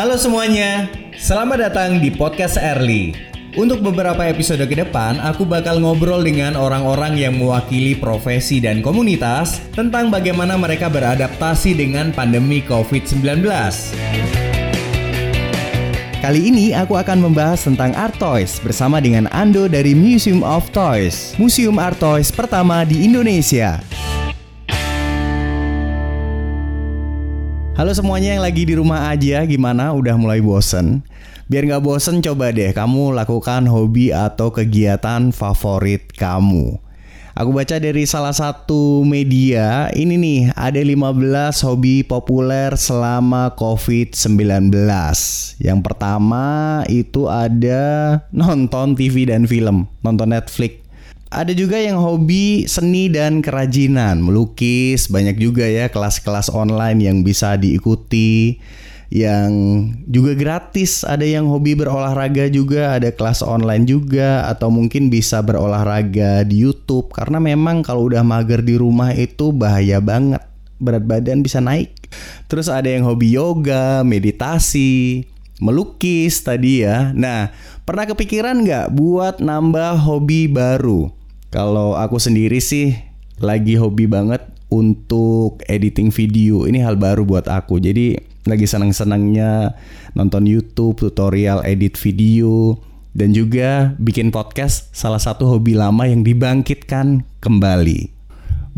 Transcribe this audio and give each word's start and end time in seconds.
Halo 0.00 0.16
semuanya, 0.16 0.88
selamat 1.12 1.68
datang 1.68 2.00
di 2.00 2.08
podcast 2.08 2.56
Early. 2.56 3.12
Untuk 3.52 3.84
beberapa 3.84 4.24
episode 4.24 4.64
ke 4.64 4.72
depan, 4.72 5.20
aku 5.20 5.44
bakal 5.44 5.76
ngobrol 5.76 6.24
dengan 6.24 6.56
orang-orang 6.56 7.20
yang 7.20 7.36
mewakili 7.36 7.92
profesi 7.92 8.64
dan 8.64 8.80
komunitas 8.80 9.60
tentang 9.76 10.08
bagaimana 10.08 10.56
mereka 10.56 10.88
beradaptasi 10.88 11.76
dengan 11.76 12.16
pandemi 12.16 12.64
COVID-19. 12.64 13.44
Kali 16.24 16.40
ini 16.48 16.72
aku 16.72 16.96
akan 16.96 17.20
membahas 17.20 17.68
tentang 17.68 17.92
Art 17.92 18.16
Toys 18.16 18.56
bersama 18.56 19.04
dengan 19.04 19.28
Ando 19.28 19.68
dari 19.68 19.92
Museum 19.92 20.40
of 20.40 20.72
Toys, 20.72 21.36
museum 21.36 21.76
art 21.76 22.00
toys 22.00 22.32
pertama 22.32 22.88
di 22.88 23.04
Indonesia. 23.04 23.84
Halo 27.80 27.96
semuanya 27.96 28.36
yang 28.36 28.44
lagi 28.44 28.68
di 28.68 28.76
rumah 28.76 29.08
aja, 29.08 29.40
gimana? 29.48 29.96
Udah 29.96 30.12
mulai 30.12 30.44
bosen? 30.44 31.00
Biar 31.48 31.64
nggak 31.64 31.80
bosen, 31.80 32.20
coba 32.20 32.52
deh 32.52 32.76
kamu 32.76 33.16
lakukan 33.16 33.64
hobi 33.64 34.12
atau 34.12 34.52
kegiatan 34.52 35.32
favorit 35.32 36.12
kamu. 36.12 36.76
Aku 37.32 37.56
baca 37.56 37.80
dari 37.80 38.04
salah 38.04 38.36
satu 38.36 39.00
media, 39.00 39.88
ini 39.96 40.20
nih 40.20 40.40
ada 40.60 40.76
15 40.76 41.64
hobi 41.64 42.04
populer 42.04 42.76
selama 42.76 43.56
COVID-19. 43.56 44.76
Yang 45.56 45.80
pertama 45.80 46.84
itu 46.84 47.32
ada 47.32 47.80
nonton 48.28 48.92
TV 48.92 49.24
dan 49.24 49.48
film, 49.48 49.88
nonton 50.04 50.36
Netflix. 50.36 50.79
Ada 51.30 51.54
juga 51.54 51.78
yang 51.78 52.02
hobi 52.02 52.66
seni 52.66 53.06
dan 53.06 53.38
kerajinan, 53.38 54.18
melukis, 54.18 55.06
banyak 55.06 55.38
juga 55.38 55.62
ya 55.62 55.86
kelas-kelas 55.86 56.50
online 56.50 57.06
yang 57.06 57.22
bisa 57.22 57.54
diikuti 57.54 58.58
yang 59.10 59.50
juga 60.06 60.38
gratis, 60.38 61.02
ada 61.02 61.26
yang 61.26 61.50
hobi 61.50 61.74
berolahraga 61.74 62.46
juga, 62.46 62.94
ada 62.94 63.10
kelas 63.10 63.42
online 63.42 63.82
juga 63.82 64.46
atau 64.46 64.70
mungkin 64.70 65.10
bisa 65.10 65.42
berolahraga 65.42 66.46
di 66.46 66.62
YouTube 66.62 67.10
karena 67.10 67.42
memang 67.42 67.82
kalau 67.82 68.06
udah 68.06 68.22
mager 68.22 68.62
di 68.62 68.78
rumah 68.78 69.10
itu 69.10 69.50
bahaya 69.50 69.98
banget. 69.98 70.42
Berat 70.80 71.04
badan 71.04 71.42
bisa 71.42 71.58
naik. 71.60 71.92
Terus 72.46 72.70
ada 72.70 72.86
yang 72.86 73.04
hobi 73.04 73.34
yoga, 73.34 74.00
meditasi, 74.06 75.26
melukis 75.60 76.40
tadi 76.40 76.86
ya. 76.86 77.10
Nah, 77.12 77.52
pernah 77.84 78.08
kepikiran 78.08 78.62
nggak 78.64 78.94
buat 78.94 79.42
nambah 79.42 80.00
hobi 80.06 80.48
baru? 80.48 81.19
Kalau 81.50 81.98
aku 81.98 82.22
sendiri 82.22 82.62
sih 82.62 82.94
lagi 83.42 83.74
hobi 83.74 84.06
banget 84.06 84.38
untuk 84.70 85.58
editing 85.66 86.14
video. 86.14 86.62
Ini 86.62 86.86
hal 86.86 86.94
baru 86.94 87.26
buat 87.26 87.50
aku. 87.50 87.82
Jadi 87.82 88.14
lagi 88.46 88.70
senang-senangnya 88.70 89.74
nonton 90.14 90.46
YouTube 90.46 91.02
tutorial 91.02 91.66
edit 91.66 91.98
video 91.98 92.78
dan 93.18 93.34
juga 93.34 93.98
bikin 93.98 94.30
podcast 94.30 94.94
salah 94.94 95.18
satu 95.18 95.50
hobi 95.50 95.74
lama 95.74 96.06
yang 96.06 96.22
dibangkitkan 96.22 97.26
kembali. 97.42 98.19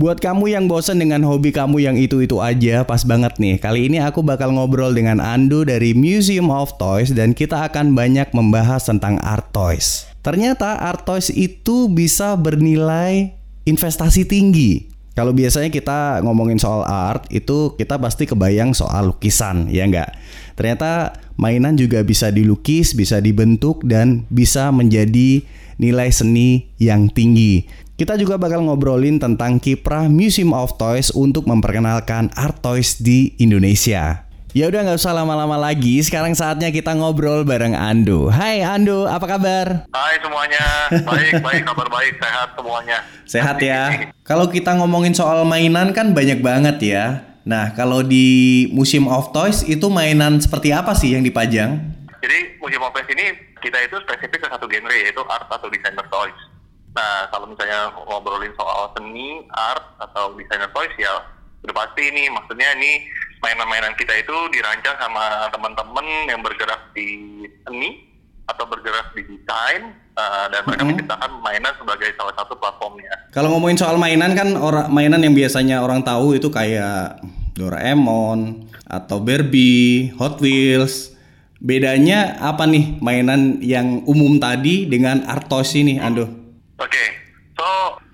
Buat 0.03 0.19
kamu 0.19 0.50
yang 0.50 0.67
bosen 0.67 0.98
dengan 0.98 1.22
hobi 1.22 1.55
kamu 1.55 1.78
yang 1.78 1.95
itu-itu 1.95 2.42
aja, 2.42 2.83
pas 2.83 3.06
banget 3.06 3.39
nih. 3.39 3.62
Kali 3.62 3.86
ini 3.86 4.03
aku 4.03 4.19
bakal 4.27 4.50
ngobrol 4.50 4.91
dengan 4.91 5.22
Ando 5.22 5.62
dari 5.62 5.95
Museum 5.95 6.50
of 6.50 6.75
Toys 6.75 7.14
dan 7.14 7.39
kita 7.39 7.70
akan 7.70 7.95
banyak 7.95 8.34
membahas 8.34 8.83
tentang 8.83 9.23
art 9.23 9.55
toys. 9.55 10.11
Ternyata 10.27 10.83
art 10.83 11.06
toys 11.06 11.30
itu 11.30 11.86
bisa 11.86 12.34
bernilai 12.34 13.30
investasi 13.62 14.27
tinggi. 14.27 14.91
Kalau 15.14 15.30
biasanya 15.30 15.70
kita 15.70 16.19
ngomongin 16.27 16.58
soal 16.58 16.83
art 16.83 17.30
itu 17.30 17.78
kita 17.78 17.95
pasti 17.95 18.27
kebayang 18.27 18.75
soal 18.75 19.14
lukisan, 19.14 19.70
ya 19.70 19.86
enggak? 19.86 20.19
Ternyata 20.58 21.14
mainan 21.39 21.78
juga 21.78 22.03
bisa 22.03 22.34
dilukis, 22.34 22.91
bisa 22.98 23.23
dibentuk 23.23 23.86
dan 23.86 24.27
bisa 24.34 24.75
menjadi 24.75 25.47
nilai 25.78 26.11
seni 26.11 26.75
yang 26.83 27.07
tinggi. 27.07 27.70
Kita 28.02 28.18
juga 28.18 28.35
bakal 28.35 28.67
ngobrolin 28.67 29.23
tentang 29.23 29.63
kiprah 29.63 30.11
Museum 30.11 30.51
of 30.51 30.74
Toys 30.74 31.14
untuk 31.14 31.46
memperkenalkan 31.46 32.35
art 32.35 32.58
toys 32.58 32.98
di 32.98 33.30
Indonesia. 33.39 34.27
Ya 34.51 34.67
udah 34.67 34.83
nggak 34.83 34.98
usah 34.98 35.14
lama-lama 35.14 35.55
lagi. 35.55 36.02
Sekarang 36.02 36.35
saatnya 36.35 36.74
kita 36.74 36.98
ngobrol 36.98 37.46
bareng 37.46 37.79
Ando. 37.79 38.27
Hai 38.27 38.58
Ando, 38.67 39.07
apa 39.07 39.23
kabar? 39.30 39.86
Hai 39.95 40.18
semuanya, 40.18 40.67
baik 40.91 41.46
baik 41.46 41.62
kabar 41.62 41.86
baik 41.95 42.18
sehat 42.18 42.48
semuanya. 42.58 42.98
Sehat 43.23 43.62
ya. 43.62 44.11
Kalau 44.27 44.51
kita 44.51 44.74
ngomongin 44.83 45.14
soal 45.14 45.46
mainan 45.46 45.95
kan 45.95 46.11
banyak 46.11 46.42
banget 46.42 46.83
ya. 46.83 47.23
Nah 47.46 47.70
kalau 47.70 48.02
di 48.02 48.67
Museum 48.74 49.07
of 49.07 49.30
Toys 49.30 49.62
itu 49.62 49.86
mainan 49.86 50.42
seperti 50.42 50.74
apa 50.74 50.91
sih 50.98 51.14
yang 51.14 51.23
dipajang? 51.23 51.79
Jadi 52.18 52.58
Museum 52.58 52.83
of 52.83 52.91
Toys 52.98 53.07
ini 53.14 53.30
kita 53.62 53.79
itu 53.79 53.95
spesifik 54.02 54.42
ke 54.42 54.48
satu 54.51 54.67
genre 54.67 54.91
yaitu 54.91 55.23
art 55.30 55.46
atau 55.46 55.70
designer 55.70 56.02
toys. 56.11 56.52
Nah 56.92 57.29
kalau 57.33 57.48
misalnya 57.48 57.89
ngobrolin 58.05 58.53
soal 58.57 58.92
seni, 58.97 59.45
art 59.48 59.97
atau 60.01 60.36
designer 60.36 60.69
toys 60.77 60.92
ya 61.01 61.25
udah 61.63 61.75
pasti 61.79 62.11
ini 62.11 62.27
maksudnya 62.27 62.75
ini 62.75 63.07
mainan-mainan 63.39 63.95
kita 63.95 64.14
itu 64.19 64.35
dirancang 64.51 64.98
sama 64.98 65.47
teman-teman 65.51 66.07
yang 66.27 66.42
bergerak 66.42 66.91
di 66.95 67.42
seni 67.67 68.11
atau 68.51 68.67
bergerak 68.67 69.14
di 69.14 69.23
desain 69.23 69.95
uh, 70.19 70.47
dan 70.51 70.67
mereka 70.67 70.83
mm-hmm. 70.83 70.89
menciptakan 70.98 71.30
mainan 71.42 71.75
sebagai 71.79 72.11
salah 72.19 72.35
satu 72.35 72.58
platformnya. 72.58 73.14
Kalau 73.30 73.55
ngomongin 73.55 73.79
soal 73.79 73.97
mainan 73.97 74.35
kan 74.35 74.59
orang 74.59 74.91
mainan 74.91 75.23
yang 75.23 75.35
biasanya 75.35 75.80
orang 75.80 76.03
tahu 76.03 76.35
itu 76.35 76.51
kayak 76.51 77.23
Doraemon 77.55 78.69
atau 78.89 79.23
Barbie, 79.23 80.13
Hot 80.19 80.42
Wheels. 80.42 81.14
Bedanya 81.63 82.42
apa 82.42 82.67
nih 82.67 82.98
mainan 82.98 83.63
yang 83.63 84.03
umum 84.11 84.42
tadi 84.42 84.91
dengan 84.91 85.23
art 85.30 85.47
toys 85.47 85.70
ini, 85.79 86.03
Ando? 86.03 86.42
Oke, 86.83 86.91
okay. 86.91 87.09
so 87.55 87.67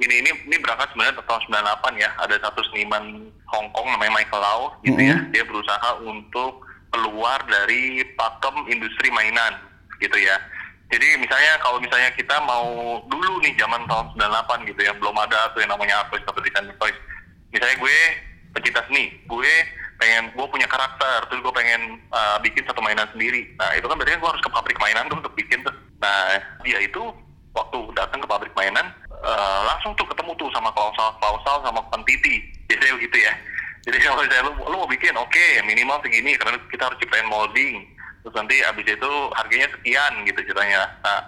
ini 0.04 0.20
ini 0.20 0.30
ini 0.44 0.56
berangkat 0.60 0.92
sebenarnya 0.92 1.24
tahun 1.24 1.42
98 1.48 2.04
ya. 2.04 2.10
Ada 2.20 2.36
satu 2.44 2.60
seniman 2.68 3.32
Hong 3.48 3.68
Kong 3.72 3.88
namanya 3.96 4.20
Michael 4.20 4.44
Lau 4.44 4.62
gitu 4.84 5.00
mm 5.00 5.00
-hmm. 5.00 5.08
ya 5.08 5.16
dia 5.32 5.44
berusaha 5.48 5.90
untuk 6.04 6.68
keluar 6.92 7.40
dari 7.48 8.04
pakem 8.16 8.56
industri 8.68 9.08
mainan 9.12 9.56
gitu 10.00 10.16
ya 10.16 10.36
jadi 10.88 11.20
misalnya 11.20 11.60
kalau 11.60 11.76
misalnya 11.80 12.08
kita 12.16 12.36
mau 12.48 13.00
dulu 13.12 13.44
nih 13.44 13.52
zaman 13.60 13.84
tahun 13.84 14.16
98 14.16 14.68
gitu 14.72 14.80
ya 14.80 14.92
belum 14.96 15.16
ada 15.20 15.52
tuh 15.52 15.60
yang 15.60 15.72
namanya 15.72 16.00
artist 16.06 16.24
atau 16.24 16.40
desain 16.40 16.64
toys 16.80 16.96
misalnya 17.52 17.76
gue 17.76 17.96
pencinta 18.56 18.80
seni 18.88 19.12
gue 19.28 19.52
pengen 19.98 20.32
gue 20.32 20.46
punya 20.48 20.64
karakter 20.70 21.28
terus 21.28 21.44
gue 21.44 21.52
pengen 21.52 22.00
uh, 22.14 22.40
bikin 22.40 22.64
satu 22.64 22.80
mainan 22.80 23.08
sendiri 23.12 23.52
nah 23.60 23.76
itu 23.76 23.84
kan 23.84 23.96
berarti 24.00 24.16
gue 24.16 24.30
harus 24.32 24.44
ke 24.44 24.50
pabrik 24.52 24.78
mainan 24.80 25.04
tuh 25.12 25.18
untuk 25.20 25.34
bikin 25.36 25.60
tuh 25.60 25.74
nah 26.00 26.40
dia 26.64 26.80
itu 26.80 27.12
waktu 27.58 27.78
datang 27.98 28.22
ke 28.22 28.28
pabrik 28.30 28.54
mainan 28.54 28.86
uh, 29.22 29.60
langsung 29.66 29.90
tuh 29.98 30.06
ketemu 30.06 30.32
tuh 30.38 30.48
sama 30.54 30.70
klausal 30.70 31.10
klausal 31.18 31.58
sama 31.66 31.82
pentiti 31.90 32.42
biasanya 32.70 32.94
begitu 33.02 33.18
ya. 33.26 33.32
Jadi 33.88 33.96
kalau 34.04 34.20
saya 34.28 34.42
lu, 34.44 34.52
lu 34.68 34.76
mau 34.84 34.90
bikin 34.90 35.16
oke 35.16 35.32
okay, 35.32 35.64
minimal 35.64 35.96
segini 36.04 36.36
karena 36.36 36.60
kita 36.68 36.82
harus 36.86 36.98
ciptain 37.00 37.26
molding. 37.26 37.88
Terus 38.20 38.34
nanti 38.36 38.60
abis 38.60 38.84
itu 38.84 39.12
harganya 39.32 39.68
sekian 39.72 40.12
gitu 40.28 40.40
ceritanya. 40.44 40.84
Nah 41.00 41.20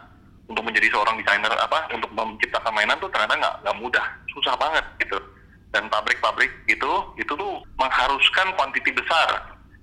untuk 0.51 0.67
menjadi 0.67 0.91
seorang 0.91 1.15
desainer 1.23 1.55
apa 1.57 1.87
untuk 1.95 2.11
menciptakan 2.11 2.75
mainan 2.75 2.99
tuh 2.99 3.09
ternyata 3.09 3.39
nggak 3.39 3.55
nggak 3.65 3.79
mudah. 3.81 4.07
Susah 4.35 4.55
banget 4.61 4.85
gitu. 5.01 5.19
Dan 5.71 5.87
pabrik-pabrik 5.87 6.51
gitu 6.67 6.93
itu 7.17 7.33
tuh 7.33 7.53
mengharuskan 7.79 8.53
kuantiti 8.59 8.93
besar. 8.93 9.41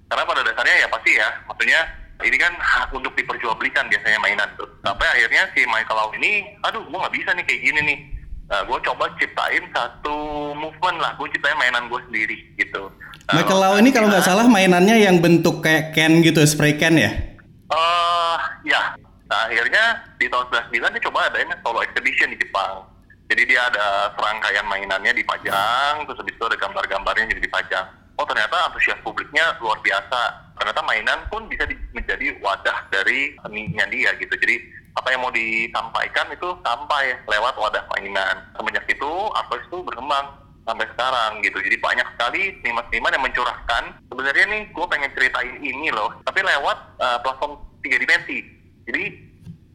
Karena 0.08 0.24
pada 0.24 0.42
dasarnya 0.46 0.76
ya 0.86 0.88
pasti 0.92 1.12
ya 1.18 1.30
maksudnya 1.50 1.82
ini 2.26 2.38
kan 2.40 2.54
hak 2.58 2.90
untuk 2.94 3.14
diperjualbelikan 3.14 3.86
biasanya 3.92 4.18
mainan 4.24 4.50
tuh 4.58 4.66
sampai 4.82 5.06
akhirnya 5.14 5.46
si 5.54 5.62
Michael 5.70 5.98
Lau 5.98 6.10
ini 6.18 6.46
aduh 6.66 6.82
gua 6.90 7.06
nggak 7.06 7.16
bisa 7.18 7.30
nih 7.38 7.46
kayak 7.46 7.62
gini 7.62 7.82
nih 7.84 8.00
Nah, 8.48 8.64
gue 8.64 8.80
coba 8.80 9.12
ciptain 9.20 9.60
satu 9.76 10.16
movement 10.56 11.04
lah, 11.04 11.12
gue 11.20 11.28
ciptain 11.36 11.60
mainan 11.60 11.92
gue 11.92 12.00
sendiri 12.08 12.38
gitu. 12.56 12.88
Nah, 13.28 13.44
Michael 13.44 13.60
Lau 13.60 13.76
ini 13.76 13.92
kalau 13.92 14.08
nggak 14.08 14.24
salah 14.24 14.48
mainannya 14.48 15.04
yang 15.04 15.20
bentuk 15.20 15.60
kayak 15.60 15.92
can 15.92 16.24
gitu, 16.24 16.40
spray 16.48 16.80
can 16.80 16.96
ya? 16.96 17.12
Eh, 17.12 17.76
uh, 17.76 18.40
ya. 18.64 18.96
Nah, 19.28 19.52
akhirnya 19.52 20.00
di 20.16 20.32
tahun 20.32 20.48
99 20.72 20.96
dia 20.96 21.04
coba 21.12 21.28
ada 21.28 21.44
solo 21.60 21.84
exhibition 21.84 22.32
di 22.32 22.40
Jepang. 22.40 22.88
Jadi 23.28 23.44
dia 23.52 23.68
ada 23.68 24.16
serangkaian 24.16 24.64
mainannya 24.64 25.12
dipajang, 25.12 26.08
terus 26.08 26.16
habis 26.24 26.32
itu 26.32 26.46
ada 26.48 26.56
gambar-gambarnya 26.56 27.28
jadi 27.36 27.44
dipajang. 27.44 27.88
Oh 28.18 28.26
ternyata 28.26 28.70
antusias 28.70 28.98
publiknya 29.06 29.54
luar 29.62 29.78
biasa. 29.86 30.50
Ternyata 30.58 30.82
mainan 30.90 31.20
pun 31.30 31.46
bisa 31.46 31.70
di, 31.70 31.78
menjadi 31.94 32.34
wadah 32.42 32.90
dari 32.90 33.38
seninya 33.46 33.86
dia 33.94 34.10
gitu. 34.18 34.34
Jadi 34.34 34.58
apa 34.98 35.14
yang 35.14 35.22
mau 35.22 35.30
disampaikan 35.30 36.26
itu 36.34 36.50
sampai 36.66 37.14
lewat 37.30 37.54
wadah 37.62 37.86
mainan. 37.94 38.42
Semenjak 38.58 38.90
itu, 38.90 39.12
Artois 39.38 39.62
itu 39.70 39.78
berkembang 39.86 40.34
sampai 40.66 40.90
sekarang 40.98 41.46
gitu. 41.46 41.62
Jadi 41.62 41.78
banyak 41.78 42.08
sekali 42.18 42.58
seniman-seniman 42.66 43.14
yang 43.14 43.26
mencurahkan. 43.30 43.84
Sebenarnya 44.10 44.46
nih, 44.50 44.62
gue 44.74 44.86
pengen 44.90 45.14
ceritain 45.14 45.56
ini 45.62 45.94
loh, 45.94 46.10
tapi 46.26 46.42
lewat 46.42 46.78
uh, 46.98 47.22
platform 47.22 47.62
tiga 47.86 48.02
dimensi. 48.02 48.42
Jadi 48.90 49.04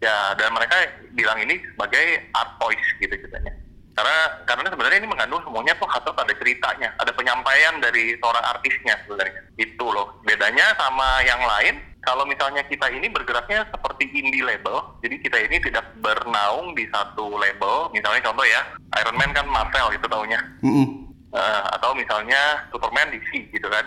ya 0.03 0.35
dan 0.35 0.50
mereka 0.50 0.75
bilang 1.15 1.39
ini 1.39 1.62
sebagai 1.62 2.27
art 2.35 2.59
toys 2.59 2.87
gitu 2.99 3.15
ceritanya. 3.15 3.55
Karena 3.93 4.19
karena 4.49 4.69
sebenarnya 4.73 4.99
ini 5.05 5.11
mengandung 5.11 5.44
semuanya 5.44 5.77
tuh 5.77 5.89
harus 5.89 6.17
ada 6.17 6.35
ceritanya, 6.37 6.89
ada 6.97 7.12
penyampaian 7.12 7.77
dari 7.81 8.17
seorang 8.17 8.44
artisnya 8.56 8.97
sebenarnya. 9.05 9.41
Itu 9.61 9.87
loh. 9.93 10.17
Bedanya 10.25 10.73
sama 10.81 11.21
yang 11.29 11.41
lain, 11.44 11.77
kalau 12.03 12.27
misalnya 12.27 12.67
kita 12.67 12.91
ini 12.91 13.06
bergeraknya 13.06 13.62
seperti 13.71 14.11
indie 14.11 14.43
label, 14.43 14.99
jadi 15.06 15.17
kita 15.23 15.39
ini 15.44 15.56
tidak 15.62 15.87
bernaung 16.03 16.75
di 16.75 16.89
satu 16.91 17.39
label. 17.39 17.94
Misalnya 17.94 18.27
contoh 18.27 18.43
ya, 18.43 18.61
Iron 18.99 19.17
Man 19.21 19.31
kan 19.31 19.47
Marvel 19.47 19.94
itu 19.94 20.06
taunya. 20.11 20.41
Mm-mm. 20.67 21.09
Uh, 21.33 21.65
atau 21.79 21.97
misalnya 21.97 22.69
Superman 22.75 23.09
DC 23.15 23.49
gitu 23.55 23.69
kan. 23.71 23.87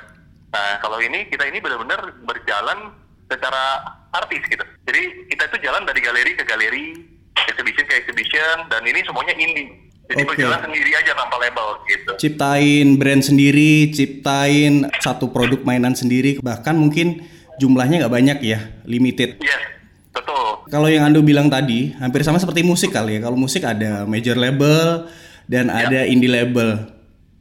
Nah 0.50 0.82
kalau 0.82 0.98
ini 1.04 1.28
kita 1.30 1.46
ini 1.46 1.60
benar-benar 1.62 2.02
berjalan 2.26 2.94
secara 3.28 3.84
artis 4.16 4.42
gitu. 4.48 4.64
Jadi 4.88 5.28
kita 5.34 5.52
itu 5.52 5.58
jalan 5.68 5.84
dari 5.84 6.00
galeri 6.00 6.32
ke 6.40 6.48
galeri, 6.48 6.96
exhibition 7.52 7.86
ke 7.86 8.00
exhibition, 8.00 8.56
dan 8.72 8.82
ini 8.88 9.04
semuanya 9.04 9.36
indie. 9.36 9.85
Jadi 10.06 10.22
Oke. 10.22 10.30
berjalan 10.38 10.62
sendiri 10.62 10.92
aja 10.94 11.12
tanpa 11.18 11.36
label 11.42 11.68
gitu. 11.90 12.12
Ciptain 12.22 12.88
brand 12.96 13.24
sendiri, 13.26 13.90
ciptain 13.90 14.86
satu 15.02 15.34
produk 15.34 15.66
mainan 15.66 15.98
sendiri, 15.98 16.38
bahkan 16.40 16.78
mungkin 16.78 17.26
jumlahnya 17.58 18.06
nggak 18.06 18.14
banyak 18.14 18.38
ya, 18.46 18.60
limited. 18.86 19.42
Yes, 19.42 19.62
betul. 20.14 20.62
Kalau 20.70 20.86
yang 20.86 21.10
Ando 21.10 21.26
bilang 21.26 21.50
tadi, 21.50 21.90
hampir 21.98 22.22
sama 22.22 22.38
seperti 22.38 22.62
musik 22.62 22.94
kali 22.94 23.18
ya. 23.18 23.26
Kalau 23.26 23.34
musik 23.34 23.66
ada 23.66 24.06
major 24.06 24.38
label 24.38 25.10
dan 25.50 25.74
Ya. 25.74 25.90
ada 25.90 26.00
indie 26.06 26.30
label. 26.30 26.86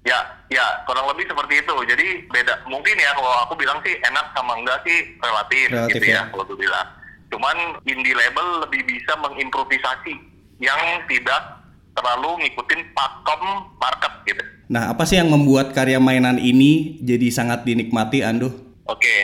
Ya, 0.04 0.20
ya 0.48 0.64
kurang 0.84 1.04
lebih 1.12 1.28
seperti 1.28 1.60
itu. 1.60 1.76
Jadi 1.84 2.06
beda. 2.28 2.64
Mungkin 2.64 2.96
ya 2.96 3.12
kalau 3.12 3.32
aku 3.44 3.56
bilang 3.56 3.80
sih 3.80 3.92
enak 4.00 4.32
sama 4.32 4.56
enggak 4.56 4.80
sih 4.84 5.16
relatif, 5.20 5.66
Relatif, 5.68 6.00
gitu 6.00 6.06
ya. 6.08 6.16
ya 6.16 6.22
kalau 6.32 6.44
gue 6.44 6.56
bilang. 6.56 6.86
Cuman 7.28 7.56
indie 7.84 8.12
label 8.12 8.64
lebih 8.64 8.84
bisa 8.84 9.12
mengimprovisasi 9.18 10.14
yang 10.60 10.80
tidak 11.08 11.63
terlalu 11.94 12.44
ngikutin 12.44 12.80
pakem 12.92 13.42
market 13.78 14.12
gitu. 14.26 14.42
Nah, 14.68 14.90
apa 14.90 15.06
sih 15.06 15.20
yang 15.20 15.30
membuat 15.30 15.70
karya 15.72 16.02
mainan 16.02 16.40
ini 16.40 16.98
jadi 17.00 17.30
sangat 17.30 17.62
dinikmati, 17.62 18.26
Ando? 18.26 18.50
Oke, 18.90 19.16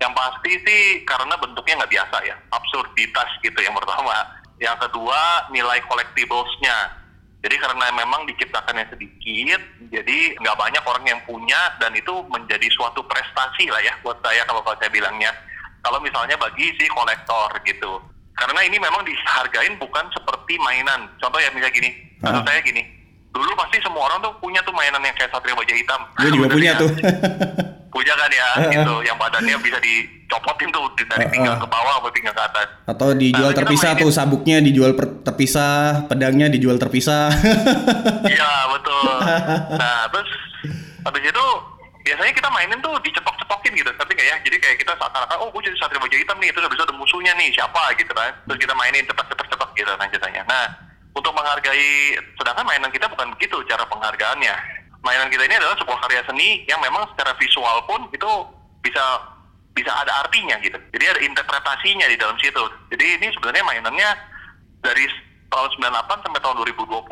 yang 0.00 0.12
pasti 0.14 0.56
sih 0.64 0.82
karena 1.06 1.34
bentuknya 1.38 1.84
nggak 1.84 1.92
biasa 1.92 2.16
ya, 2.24 2.36
absurditas 2.50 3.28
gitu 3.44 3.58
yang 3.60 3.74
pertama. 3.76 4.14
Yang 4.58 4.88
kedua 4.88 5.50
nilai 5.50 5.82
collectibles-nya. 5.86 7.04
Jadi 7.44 7.60
karena 7.60 7.92
memang 7.92 8.24
diciptakannya 8.24 8.88
sedikit, 8.88 9.60
jadi 9.92 10.18
nggak 10.40 10.56
banyak 10.56 10.80
orang 10.80 11.04
yang 11.04 11.20
punya 11.28 11.76
dan 11.76 11.92
itu 11.92 12.24
menjadi 12.32 12.64
suatu 12.72 13.04
prestasi 13.04 13.68
lah 13.68 13.84
ya 13.84 13.92
buat 14.00 14.16
saya 14.24 14.48
kalau 14.48 14.64
saya 14.64 14.88
bilangnya. 14.88 15.28
Kalau 15.84 16.00
misalnya 16.00 16.40
bagi 16.40 16.72
si 16.80 16.88
kolektor 16.88 17.52
gitu. 17.68 18.00
Karena 18.34 18.64
ini 18.66 18.80
memang 18.80 19.04
dihargain 19.04 19.76
bukan 19.76 20.08
seperti 20.16 20.56
mainan. 20.58 21.06
Contoh 21.20 21.38
ya 21.38 21.52
misalnya 21.52 21.76
gini, 21.76 21.90
Contoh 22.24 22.44
saya 22.44 22.60
gini. 22.60 22.82
Dulu 23.30 23.50
pasti 23.54 23.76
semua 23.80 24.06
orang 24.06 24.18
tuh 24.20 24.32
punya 24.38 24.62
tuh 24.62 24.70
mainan 24.70 25.00
yang 25.00 25.12
kayak 25.12 25.28
Satria 25.28 25.52
Baja 25.52 25.74
Hitam. 25.74 26.00
Gue 26.14 26.30
juga 26.30 26.48
punya 26.48 26.72
ya? 26.72 26.80
tuh. 26.80 26.90
punya 27.94 28.10
kan 28.10 28.26
ya 28.26 28.48
gitu 28.74 29.06
yang 29.06 29.14
badannya 29.14 29.54
bisa 29.62 29.78
dicopotin 29.78 30.66
tuh 30.68 30.82
dari 31.06 31.30
pinggang 31.30 31.54
ke 31.54 31.62
bawah 31.62 31.94
sampai 31.94 32.10
pinggang 32.10 32.34
ke 32.34 32.42
atas 32.42 32.66
Atau 32.90 33.14
dijual 33.14 33.54
Nah, 33.54 33.56
terpisah 33.56 33.94
mainin. 33.94 34.02
tuh 34.02 34.10
sabuknya 34.10 34.56
dijual 34.58 34.98
per- 34.98 35.22
terpisah, 35.22 36.02
pedangnya 36.10 36.50
dijual 36.50 36.74
terpisah. 36.74 37.30
iya 38.34 38.52
betul 38.66 39.14
nah 39.80 40.10
terus 40.10 40.26
habis 41.02 41.22
itu 41.22 41.44
biasanya 42.02 42.32
kita 42.34 42.48
mainin 42.50 42.82
tuh 42.82 42.98
dicetok-cepokin 42.98 43.72
gitu 43.72 43.90
tapi 43.94 44.10
nggak 44.12 44.26
ya 44.26 44.36
jadi 44.42 44.56
kayak 44.58 44.76
kita 44.76 44.92
seakan-akan 44.98 45.36
oh 45.38 45.48
gue 45.48 45.62
jadi 45.62 45.76
satria 45.78 46.02
baja 46.02 46.16
hitam 46.18 46.36
nih 46.42 46.50
terus 46.50 46.64
habis 46.66 46.76
itu 46.76 46.84
ada 46.84 46.94
musuhnya 46.98 47.32
nih 47.38 47.48
siapa 47.54 47.82
gitu 47.94 48.10
kan 48.10 48.32
terus 48.42 48.58
kita 48.58 48.74
mainin 48.74 49.06
cepat-cepat-cepat 49.06 49.68
gitu 49.72 49.90
nah 49.94 50.06
ceritanya 50.10 50.42
nah 50.44 50.66
untuk 51.14 51.32
menghargai 51.34 52.18
sedangkan 52.34 52.66
mainan 52.66 52.90
kita 52.90 53.06
bukan 53.06 53.30
begitu 53.38 53.62
cara 53.70 53.86
penghargaannya. 53.86 54.54
Mainan 55.04 55.30
kita 55.30 55.46
ini 55.46 55.56
adalah 55.60 55.76
sebuah 55.78 55.98
karya 56.04 56.22
seni 56.26 56.66
yang 56.66 56.80
memang 56.82 57.06
secara 57.14 57.36
visual 57.38 57.86
pun 57.86 58.08
itu 58.10 58.30
bisa 58.82 59.04
bisa 59.74 59.90
ada 59.90 60.26
artinya 60.26 60.58
gitu. 60.62 60.78
Jadi 60.94 61.04
ada 61.06 61.20
interpretasinya 61.22 62.06
di 62.10 62.16
dalam 62.18 62.38
situ. 62.38 62.62
Jadi 62.90 63.04
ini 63.20 63.26
sebenarnya 63.34 63.64
mainannya 63.66 64.10
dari 64.82 65.04
tahun 65.50 65.70
98 65.78 66.24
sampai 66.26 66.40
tahun 66.42 66.56
2020 66.66 67.06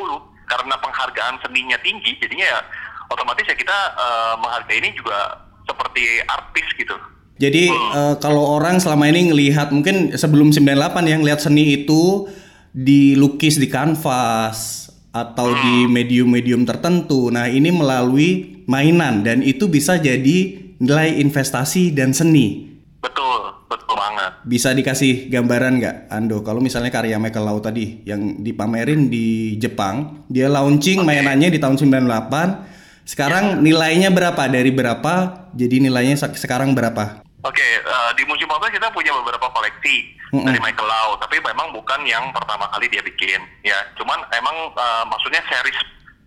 karena 0.51 0.75
penghargaan 0.83 1.35
seninya 1.47 1.79
tinggi 1.81 2.19
jadinya 2.21 2.45
ya 2.45 2.61
otomatis 3.09 3.47
ya 3.47 3.57
kita 3.57 3.79
eh, 3.95 4.35
menghargai 4.43 4.79
ini 4.83 4.91
juga 4.99 5.47
seperti 5.67 6.23
artis 6.27 6.67
gitu. 6.75 6.97
Jadi 7.39 7.71
eh, 7.71 8.15
kalau 8.23 8.59
orang 8.59 8.79
selama 8.79 9.11
ini 9.11 9.31
ngelihat 9.31 9.71
mungkin 9.71 10.15
sebelum 10.15 10.51
98 10.51 11.11
ya 11.11 11.17
ngelihat 11.19 11.41
seni 11.43 11.83
itu 11.83 12.31
dilukis 12.73 13.61
di 13.61 13.69
kanvas 13.69 14.89
atau 15.13 15.53
di 15.53 15.85
medium-medium 15.87 16.65
tertentu. 16.65 17.29
Nah, 17.29 17.45
ini 17.47 17.69
melalui 17.69 18.65
mainan 18.65 19.21
dan 19.21 19.45
itu 19.45 19.69
bisa 19.69 20.01
jadi 20.01 20.57
nilai 20.81 21.21
investasi 21.21 21.93
dan 21.93 22.17
seni. 22.17 22.73
betul 23.03 23.67
betul 23.67 23.99
banget 23.99 24.31
Bisa 24.47 24.71
dikasih 24.71 25.27
gambaran 25.27 25.79
nggak, 25.79 25.97
Ando? 26.07 26.41
Kalau 26.43 26.63
misalnya 26.63 26.91
karya 26.91 27.19
Michael 27.19 27.47
Lau 27.47 27.59
tadi 27.59 27.99
yang 28.07 28.39
dipamerin 28.41 29.11
di 29.11 29.59
Jepang, 29.59 30.23
dia 30.31 30.47
launching 30.47 31.03
mainannya 31.03 31.51
di 31.51 31.59
tahun 31.59 31.79
98. 31.79 32.71
Sekarang 33.03 33.59
nilainya 33.59 34.15
berapa? 34.15 34.47
Dari 34.47 34.71
berapa? 34.71 35.15
Jadi 35.51 35.83
nilainya 35.83 36.15
sek- 36.15 36.39
sekarang 36.39 36.79
berapa? 36.79 37.22
Oke, 37.43 37.67
eh, 37.83 38.11
di 38.15 38.23
musim 38.31 38.47
Motor 38.47 38.71
kita 38.71 38.87
punya 38.95 39.11
beberapa 39.19 39.51
koleksi 39.51 40.15
Mm-mm. 40.31 40.47
dari 40.47 40.63
Michael 40.63 40.87
Lau, 40.87 41.19
tapi 41.19 41.43
memang 41.43 41.75
bukan 41.75 42.07
yang 42.07 42.31
pertama 42.31 42.71
kali 42.71 42.87
dia 42.87 43.03
bikin, 43.03 43.43
ya. 43.67 43.75
Cuman 43.99 44.23
emang 44.31 44.71
eh, 44.71 45.05
maksudnya 45.11 45.43
series 45.51 45.79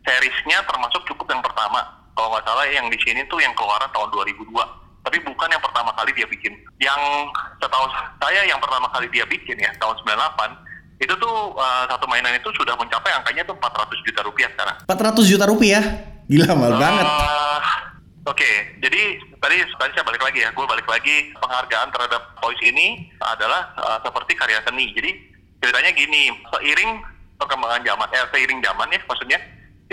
seriesnya 0.04 0.60
termasuk 0.68 1.02
cukup 1.08 1.32
yang 1.32 1.40
pertama. 1.40 1.82
Kalau 2.16 2.32
nggak 2.36 2.44
salah 2.48 2.68
yang 2.68 2.88
di 2.92 3.00
sini 3.00 3.24
tuh 3.32 3.40
yang 3.40 3.56
keluaran 3.56 3.88
tahun 3.96 4.12
2002, 4.12 4.56
tapi 5.08 5.18
bukan 5.24 5.48
yang 5.52 5.64
pertama 5.64 5.92
kali 5.96 6.12
dia 6.16 6.28
bikin. 6.28 6.52
Yang 6.84 7.02
setahu 7.64 7.88
saya 8.20 8.44
yang 8.44 8.60
pertama 8.60 8.92
kali 8.92 9.08
dia 9.12 9.24
bikin 9.24 9.56
ya 9.56 9.72
tahun 9.80 9.96
98 10.04 11.00
itu 11.00 11.14
tuh 11.16 11.36
eh, 11.56 11.84
satu 11.92 12.06
mainan 12.12 12.36
itu 12.36 12.52
sudah 12.60 12.76
mencapai 12.76 13.12
angkanya 13.16 13.48
tuh 13.48 13.56
400 13.56 14.04
juta 14.04 14.20
rupiah 14.24 14.52
sekarang. 14.52 14.76
400 14.84 15.32
juta 15.32 15.46
rupiah? 15.48 15.84
Gila 16.28 16.52
mahal 16.60 16.76
banget. 16.76 17.08
Oke, 18.26 18.82
jadi 18.82 19.22
tadi 19.38 19.58
tadi 19.78 19.92
saya 19.94 20.02
balik 20.02 20.26
lagi 20.26 20.42
ya, 20.42 20.50
gue 20.50 20.66
balik 20.66 20.90
lagi 20.90 21.30
penghargaan 21.38 21.94
terhadap 21.94 22.34
Toys 22.42 22.58
ini 22.66 23.06
adalah 23.22 23.70
eh, 23.78 24.00
seperti 24.02 24.34
karya 24.34 24.58
seni. 24.66 24.90
Jadi 24.98 25.14
ceritanya 25.62 25.94
gini, 25.94 26.34
seiring 26.50 27.06
perkembangan 27.38 27.86
zaman, 27.86 28.08
eh 28.18 28.26
seiring 28.34 28.66
zaman 28.66 28.90
ya 28.90 28.98
maksudnya, 29.06 29.38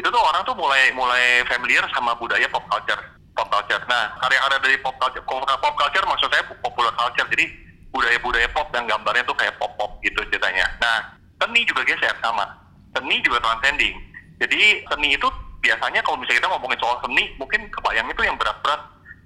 itu 0.01 0.09
tuh 0.09 0.17
orang 0.17 0.41
tuh 0.49 0.57
mulai 0.57 0.89
mulai 0.97 1.45
familiar 1.45 1.85
sama 1.93 2.17
budaya 2.17 2.49
pop 2.49 2.65
culture, 2.73 3.05
pop 3.37 3.53
culture. 3.53 3.85
Nah, 3.85 4.17
karya-karya 4.25 4.59
dari 4.65 4.77
pop 4.81 4.97
culture, 4.97 5.25
pop 5.29 5.45
pop 5.45 5.75
culture 5.77 6.07
maksud 6.09 6.33
saya 6.33 6.45
popular 6.65 6.93
culture. 6.97 7.29
Jadi 7.37 7.45
budaya-budaya 7.93 8.49
pop 8.57 8.73
dan 8.73 8.89
gambarnya 8.89 9.29
tuh 9.29 9.37
kayak 9.37 9.61
pop-pop 9.61 10.01
gitu 10.01 10.25
ceritanya. 10.33 10.65
Nah, 10.81 11.21
seni 11.37 11.69
juga 11.69 11.85
geser 11.85 12.17
sama, 12.25 12.49
seni 12.97 13.21
juga 13.21 13.45
transcending. 13.45 13.93
Jadi 14.41 14.89
seni 14.89 15.21
itu 15.21 15.29
biasanya 15.63 16.01
kalau 16.03 16.19
misalnya 16.19 16.39
kita 16.43 16.51
ngomongin 16.51 16.79
soal 16.83 16.97
seni, 17.01 17.25
mungkin 17.39 17.61
kebayang 17.71 18.09
itu 18.11 18.23
yang 18.23 18.37
berat-berat. 18.37 18.83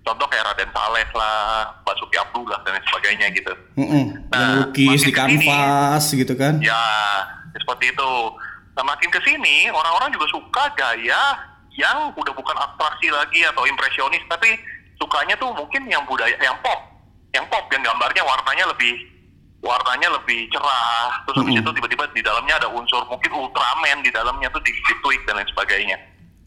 Contoh 0.07 0.23
kayak 0.31 0.47
Raden 0.47 0.71
Saleh 0.71 1.09
lah, 1.19 1.67
Basuki 1.83 2.15
Abdullah 2.15 2.63
dan 2.63 2.79
lain 2.79 2.85
sebagainya 2.87 3.27
gitu. 3.35 3.51
Mm-mm. 3.75 4.05
Yang 4.31 4.39
Nah, 4.39 4.55
lukis 4.63 4.87
makin 4.87 4.95
di 4.95 5.11
kesini- 5.11 5.17
kanvas 5.19 6.05
gitu 6.15 6.35
kan. 6.39 6.55
Ya, 6.63 6.83
seperti 7.59 7.91
itu. 7.91 8.11
Nah, 8.79 8.85
makin 8.87 9.11
ke 9.11 9.19
sini 9.27 9.67
orang-orang 9.67 10.15
juga 10.15 10.31
suka 10.31 10.65
gaya 10.79 11.23
yang 11.75 12.15
udah 12.15 12.33
bukan 12.33 12.55
abstraksi 12.55 13.11
lagi 13.11 13.43
atau 13.45 13.67
impresionis, 13.67 14.23
tapi 14.31 14.55
sukanya 14.97 15.35
tuh 15.37 15.51
mungkin 15.53 15.91
yang 15.91 16.07
budaya, 16.07 16.39
yang 16.39 16.55
pop, 16.63 16.79
yang 17.35 17.43
pop, 17.51 17.67
yang 17.75 17.83
gambarnya 17.83 18.23
warnanya 18.23 18.71
lebih 18.71 18.95
warnanya 19.59 20.09
lebih 20.15 20.47
cerah. 20.55 21.11
Terus 21.27 21.43
habis 21.43 21.51
Mm-mm. 21.59 21.65
itu 21.67 21.71
tiba-tiba 21.83 22.05
di 22.15 22.23
dalamnya 22.23 22.55
ada 22.63 22.69
unsur 22.71 23.03
mungkin 23.11 23.35
Ultraman 23.35 24.07
di 24.07 24.15
dalamnya 24.15 24.47
tuh 24.55 24.63
di, 24.63 24.71
di 24.71 24.95
tweak 25.03 25.27
dan 25.27 25.43
lain 25.43 25.49
sebagainya. 25.51 25.99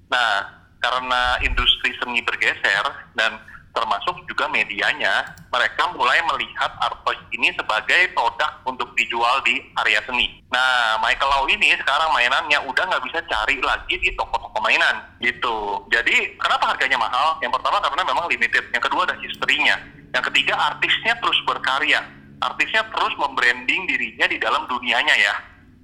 Nah, 0.09 0.45
karena 0.81 1.37
industri 1.45 1.93
seni 2.01 2.21
bergeser 2.25 2.85
dan 3.13 3.37
termasuk 3.69 4.25
juga 4.25 4.49
medianya, 4.49 5.37
mereka 5.53 5.93
mulai 5.93 6.17
melihat 6.33 6.73
art 6.81 6.97
toys 7.05 7.21
ini 7.31 7.53
sebagai 7.53 8.11
produk 8.17 8.51
untuk 8.65 8.91
dijual 8.97 9.39
di 9.45 9.61
area 9.85 10.01
seni. 10.09 10.41
Nah, 10.49 10.97
Michael 10.99 11.29
Lau 11.29 11.45
ini 11.45 11.77
sekarang 11.77 12.09
mainannya 12.11 12.59
udah 12.65 12.83
nggak 12.89 13.05
bisa 13.05 13.21
cari 13.29 13.61
lagi 13.61 13.95
di 14.01 14.09
toko-toko 14.17 14.57
mainan 14.59 15.05
gitu. 15.21 15.85
Jadi 15.93 16.35
kenapa 16.41 16.73
harganya 16.73 16.97
mahal? 16.97 17.37
Yang 17.39 17.61
pertama 17.61 17.77
karena 17.79 18.03
memang 18.09 18.25
limited. 18.27 18.63
Yang 18.73 18.83
kedua 18.89 19.05
ada 19.05 19.15
historinya. 19.21 19.75
Yang 20.11 20.23
ketiga 20.33 20.57
artisnya 20.57 21.13
terus 21.21 21.37
berkarya. 21.45 22.01
Artisnya 22.39 22.81
terus 22.89 23.13
membranding 23.19 23.85
dirinya 23.85 24.25
di 24.25 24.37
dalam 24.41 24.65
dunianya 24.65 25.15
ya. 25.15 25.35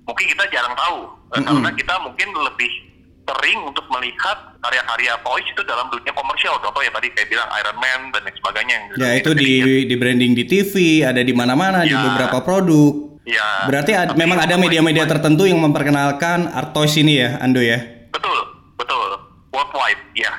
Mungkin 0.05 0.25
kita 0.33 0.45
jarang 0.53 0.73
tahu 0.77 0.99
eh, 1.33 1.41
Mm-mm. 1.41 1.61
karena 1.61 1.69
kita 1.73 1.95
mungkin 2.01 2.29
lebih 2.33 2.71
sering 3.25 3.59
untuk 3.65 3.85
melihat 3.89 4.37
karya-karya 4.61 5.17
toys 5.21 5.45
itu 5.45 5.61
dalam 5.65 5.89
dunia 5.89 6.13
komersial. 6.13 6.61
Contoh 6.61 6.81
ya 6.81 6.89
tadi 6.89 7.09
kayak 7.09 7.27
bilang 7.27 7.49
Iron 7.51 7.77
Man 7.77 7.99
dan 8.13 8.21
lain 8.21 8.35
sebagainya. 8.37 8.73
yang 8.75 8.83
Ya 8.95 9.09
itu 9.17 9.31
di 9.33 9.51
di 9.85 9.95
branding 9.97 10.37
di 10.37 10.43
TV, 10.45 10.73
ada 11.01 11.19
di 11.19 11.33
mana-mana 11.33 11.81
di 11.81 11.93
Ya. 11.93 12.05
beberapa 12.05 12.41
produk. 12.41 13.17
Ya. 13.25 13.65
Berarti 13.65 13.91
ad- 13.97 14.13
memang 14.13 14.37
ada 14.37 14.53
media-media 14.55 15.09
tertentu 15.09 15.49
yang 15.49 15.57
memperkenalkan 15.57 16.45
art 16.47 16.71
toys 16.71 16.93
ini 16.93 17.17
ya, 17.17 17.41
Ando 17.41 17.57
ya. 17.57 17.81
Betul, 18.13 18.37
betul. 18.77 19.17
Worldwide, 19.49 20.13
ya. 20.13 20.29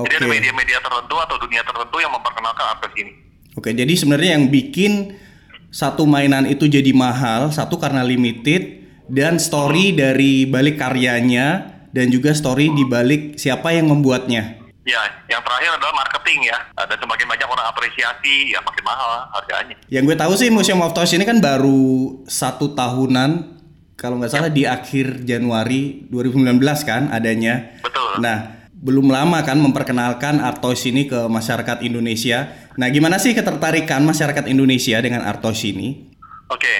Jadi 0.00 0.08
Oke. 0.08 0.16
ada 0.16 0.28
media-media 0.32 0.78
tertentu 0.80 1.20
atau 1.20 1.36
dunia 1.36 1.60
tertentu 1.60 2.00
yang 2.00 2.08
memperkenalkan 2.08 2.66
artis 2.72 2.92
ini. 2.96 3.12
Oke, 3.52 3.76
jadi 3.76 3.92
sebenarnya 3.92 4.40
yang 4.40 4.48
bikin 4.48 5.20
satu 5.68 6.08
mainan 6.08 6.48
itu 6.48 6.64
jadi 6.64 6.88
mahal, 6.96 7.52
satu 7.52 7.76
karena 7.76 8.00
limited 8.00 8.80
dan 9.12 9.36
story 9.36 9.92
dari 9.92 10.48
balik 10.48 10.80
karyanya 10.80 11.76
dan 11.90 12.10
juga 12.10 12.34
story 12.34 12.70
di 12.74 12.86
balik 12.86 13.38
siapa 13.38 13.74
yang 13.74 13.90
membuatnya. 13.90 14.58
Ya, 14.88 15.02
yang 15.28 15.44
terakhir 15.44 15.76
adalah 15.76 15.94
marketing 16.02 16.50
ya. 16.50 16.58
Dan 16.74 16.96
semakin 16.98 17.26
banyak 17.28 17.46
orang 17.46 17.66
apresiasi, 17.68 18.50
ya 18.50 18.58
makin 18.64 18.82
mahal 18.82 19.28
harganya. 19.36 19.76
Yang 19.92 20.02
gue 20.10 20.16
tahu 20.16 20.32
sih 20.34 20.48
Museum 20.48 20.80
of 20.80 20.96
Toys 20.96 21.12
ini 21.12 21.28
kan 21.28 21.38
baru 21.38 22.24
satu 22.24 22.72
tahunan, 22.72 23.60
kalau 24.00 24.16
nggak 24.16 24.32
salah 24.32 24.48
di 24.48 24.64
akhir 24.64 25.28
Januari 25.28 26.08
2019 26.08 26.56
kan 26.88 27.12
adanya. 27.12 27.76
Betul. 27.84 28.24
Nah, 28.24 28.64
belum 28.72 29.12
lama 29.12 29.44
kan 29.44 29.60
memperkenalkan 29.60 30.40
Art 30.40 30.64
Toys 30.64 30.80
ini 30.88 31.04
ke 31.04 31.28
masyarakat 31.28 31.84
Indonesia. 31.84 32.48
Nah, 32.80 32.88
gimana 32.88 33.20
sih 33.20 33.36
ketertarikan 33.36 34.00
masyarakat 34.08 34.48
Indonesia 34.48 34.96
dengan 35.04 35.20
Art 35.28 35.44
Toys 35.44 35.60
ini? 35.68 36.08
Oke, 36.48 36.74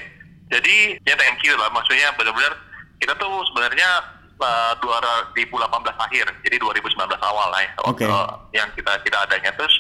jadi 0.49 0.97
ya 1.05 1.15
thank 1.21 1.45
you 1.45 1.53
lah. 1.61 1.69
Maksudnya 1.71 2.17
benar-benar 2.17 2.57
kita 2.97 3.13
tuh 3.21 3.45
sebenarnya 3.53 4.17
uh, 4.41 4.75
2018 4.81 5.61
akhir, 5.97 6.25
jadi 6.43 6.57
2019 6.59 6.97
awal 7.21 7.47
lah 7.53 7.61
ya, 7.63 7.73
waktu 7.85 8.09
yang 8.57 8.69
kita 8.75 8.93
kita 9.05 9.19
adanya 9.29 9.53
terus 9.55 9.73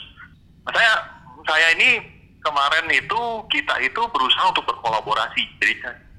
saya 0.69 0.93
saya 1.49 1.67
ini 1.75 2.05
kemarin 2.41 2.89
itu 2.93 3.21
kita 3.53 3.75
itu 3.85 4.01
berusaha 4.13 4.49
untuk 4.49 4.65
berkolaborasi. 4.69 5.43
Jadi 5.61 5.75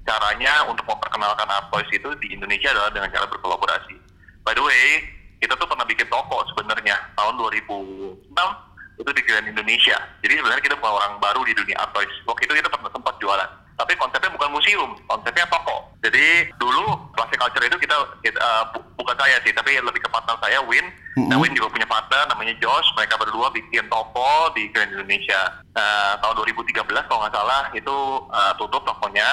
caranya 0.06 0.66
untuk 0.66 0.86
memperkenalkan 0.86 1.50
Toys 1.70 1.90
itu 1.94 2.10
di 2.22 2.34
Indonesia 2.34 2.74
adalah 2.74 2.92
dengan 2.94 3.10
cara 3.14 3.26
berkolaborasi. 3.30 3.96
By 4.42 4.58
the 4.58 4.64
way, 4.66 5.06
kita 5.42 5.54
tuh 5.58 5.70
pernah 5.70 5.86
bikin 5.86 6.10
toko 6.10 6.42
sebenarnya 6.54 6.98
tahun 7.18 7.38
2006 7.38 8.34
itu 9.02 9.12
di 9.18 9.22
Grand 9.26 9.48
Indonesia. 9.50 9.98
Jadi 10.22 10.34
sebenarnya 10.42 10.64
kita 10.66 10.76
bukan 10.78 10.94
orang 10.94 11.14
baru 11.22 11.42
di 11.46 11.54
dunia 11.58 11.78
toys. 11.94 12.14
Waktu 12.26 12.50
itu 12.50 12.54
kita 12.62 12.70
pernah 12.70 12.90
sempat 12.94 13.16
jualan. 13.18 13.50
Tapi 13.82 13.98
konsepnya 13.98 14.30
bukan 14.30 14.50
museum, 14.54 14.94
konsepnya 15.10 15.50
toko. 15.50 15.90
Jadi 16.06 16.54
dulu 16.58 16.98
Classic 17.14 17.38
Culture 17.38 17.66
itu 17.66 17.78
kita, 17.78 17.98
kita 18.22 18.38
uh, 18.38 18.64
bu- 18.70 18.86
bukan 18.96 19.18
saya 19.18 19.42
sih, 19.42 19.50
tapi 19.50 19.74
lebih 19.74 20.02
ke 20.02 20.10
partner 20.10 20.38
saya 20.38 20.62
Win. 20.62 20.86
Nah 21.18 21.38
Win 21.38 21.52
juga 21.52 21.74
punya 21.74 21.86
partner 21.86 22.30
namanya 22.30 22.54
Josh. 22.58 22.86
Mereka 22.94 23.18
berdua 23.18 23.50
bikin 23.50 23.86
toko 23.90 24.54
di 24.54 24.70
Grand 24.70 24.90
Indonesia. 24.90 25.62
Nah, 25.74 26.18
tahun 26.20 26.46
2013 26.46 26.78
kalau 27.06 27.26
nggak 27.26 27.34
salah 27.34 27.64
itu 27.74 27.96
uh, 28.30 28.54
tutup 28.56 28.86
tokonya 28.86 29.28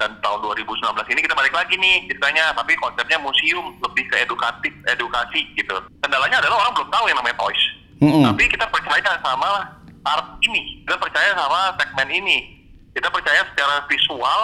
dan 0.00 0.16
tahun 0.24 0.40
2019 0.56 0.80
ini 1.12 1.20
kita 1.20 1.36
balik 1.36 1.52
lagi 1.52 1.76
nih 1.76 2.08
ceritanya 2.08 2.56
tapi 2.56 2.72
konsepnya 2.80 3.20
museum 3.20 3.76
lebih 3.84 4.08
ke 4.08 4.16
edukatif 4.16 4.72
edukasi 4.88 5.44
gitu 5.52 5.76
kendalanya 6.00 6.40
adalah 6.40 6.56
orang 6.64 6.72
belum 6.72 6.88
tahu 6.88 7.04
yang 7.04 7.18
namanya 7.20 7.36
toys 7.36 7.62
Mm-mm. 8.00 8.24
tapi 8.24 8.48
kita 8.48 8.64
percaya 8.72 9.12
sama 9.20 9.60
art 10.08 10.40
ini 10.40 10.80
kita 10.88 10.96
percaya 10.96 11.36
sama 11.36 11.76
segmen 11.76 12.08
ini 12.16 12.59
kita 13.00 13.08
percaya 13.08 13.40
secara 13.48 13.80
visual 13.88 14.40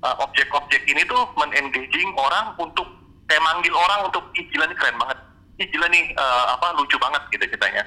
uh, 0.00 0.16
objek-objek 0.24 0.82
ini 0.88 1.04
tuh 1.04 1.28
men-engaging 1.36 2.10
orang 2.16 2.56
untuk 2.56 2.88
kayak 3.28 3.44
manggil 3.44 3.76
orang 3.76 4.08
untuk 4.08 4.24
ih 4.34 4.48
nih 4.48 4.76
keren 4.80 4.96
banget 4.96 5.18
ih 5.60 5.68
nih 5.68 6.04
uh, 6.16 6.56
apa 6.56 6.72
lucu 6.80 6.96
banget 6.96 7.20
gitu 7.28 7.44
ceritanya 7.52 7.84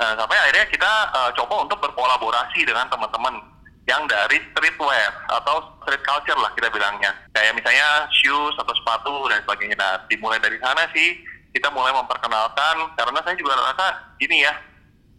Nah, 0.00 0.16
sampai 0.16 0.32
akhirnya 0.32 0.64
kita 0.72 0.92
uh, 1.12 1.30
coba 1.36 1.68
untuk 1.68 1.76
berkolaborasi 1.84 2.64
dengan 2.64 2.88
teman-teman 2.88 3.36
yang 3.84 4.08
dari 4.08 4.40
streetwear 4.48 5.12
atau 5.28 5.76
street 5.84 6.00
culture 6.08 6.40
lah 6.40 6.48
kita 6.56 6.72
bilangnya. 6.72 7.12
Kayak 7.36 7.52
misalnya 7.60 8.08
shoes 8.08 8.56
atau 8.56 8.72
sepatu 8.80 9.28
dan 9.28 9.44
sebagainya. 9.44 9.76
Nah, 9.76 10.00
dimulai 10.08 10.40
dari 10.40 10.56
sana 10.56 10.88
sih 10.96 11.20
kita 11.52 11.68
mulai 11.76 11.92
memperkenalkan 11.92 12.96
karena 12.96 13.20
saya 13.20 13.36
juga 13.36 13.60
rasa 13.60 14.16
gini 14.16 14.40
ya, 14.40 14.56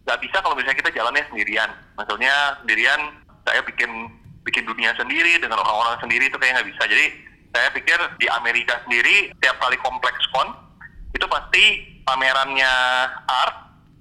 nggak 0.10 0.18
bisa 0.26 0.42
kalau 0.42 0.58
misalnya 0.58 0.82
kita 0.82 0.92
jalannya 0.98 1.30
sendirian. 1.30 1.70
Maksudnya 2.02 2.34
sendirian 2.66 3.02
saya 3.46 3.62
bikin 3.62 4.10
bikin 4.46 4.66
dunia 4.66 4.94
sendiri 4.98 5.38
dengan 5.38 5.62
orang-orang 5.62 5.98
sendiri 6.02 6.28
itu 6.30 6.38
kayak 6.38 6.62
nggak 6.62 6.70
bisa. 6.74 6.84
Jadi 6.90 7.06
saya 7.52 7.68
pikir 7.76 8.00
di 8.18 8.28
Amerika 8.32 8.80
sendiri 8.88 9.32
tiap 9.44 9.60
kali 9.60 9.76
kompleks 9.84 10.24
con 10.32 10.56
itu 11.12 11.26
pasti 11.28 11.64
pamerannya 12.08 12.74
art 13.28 13.56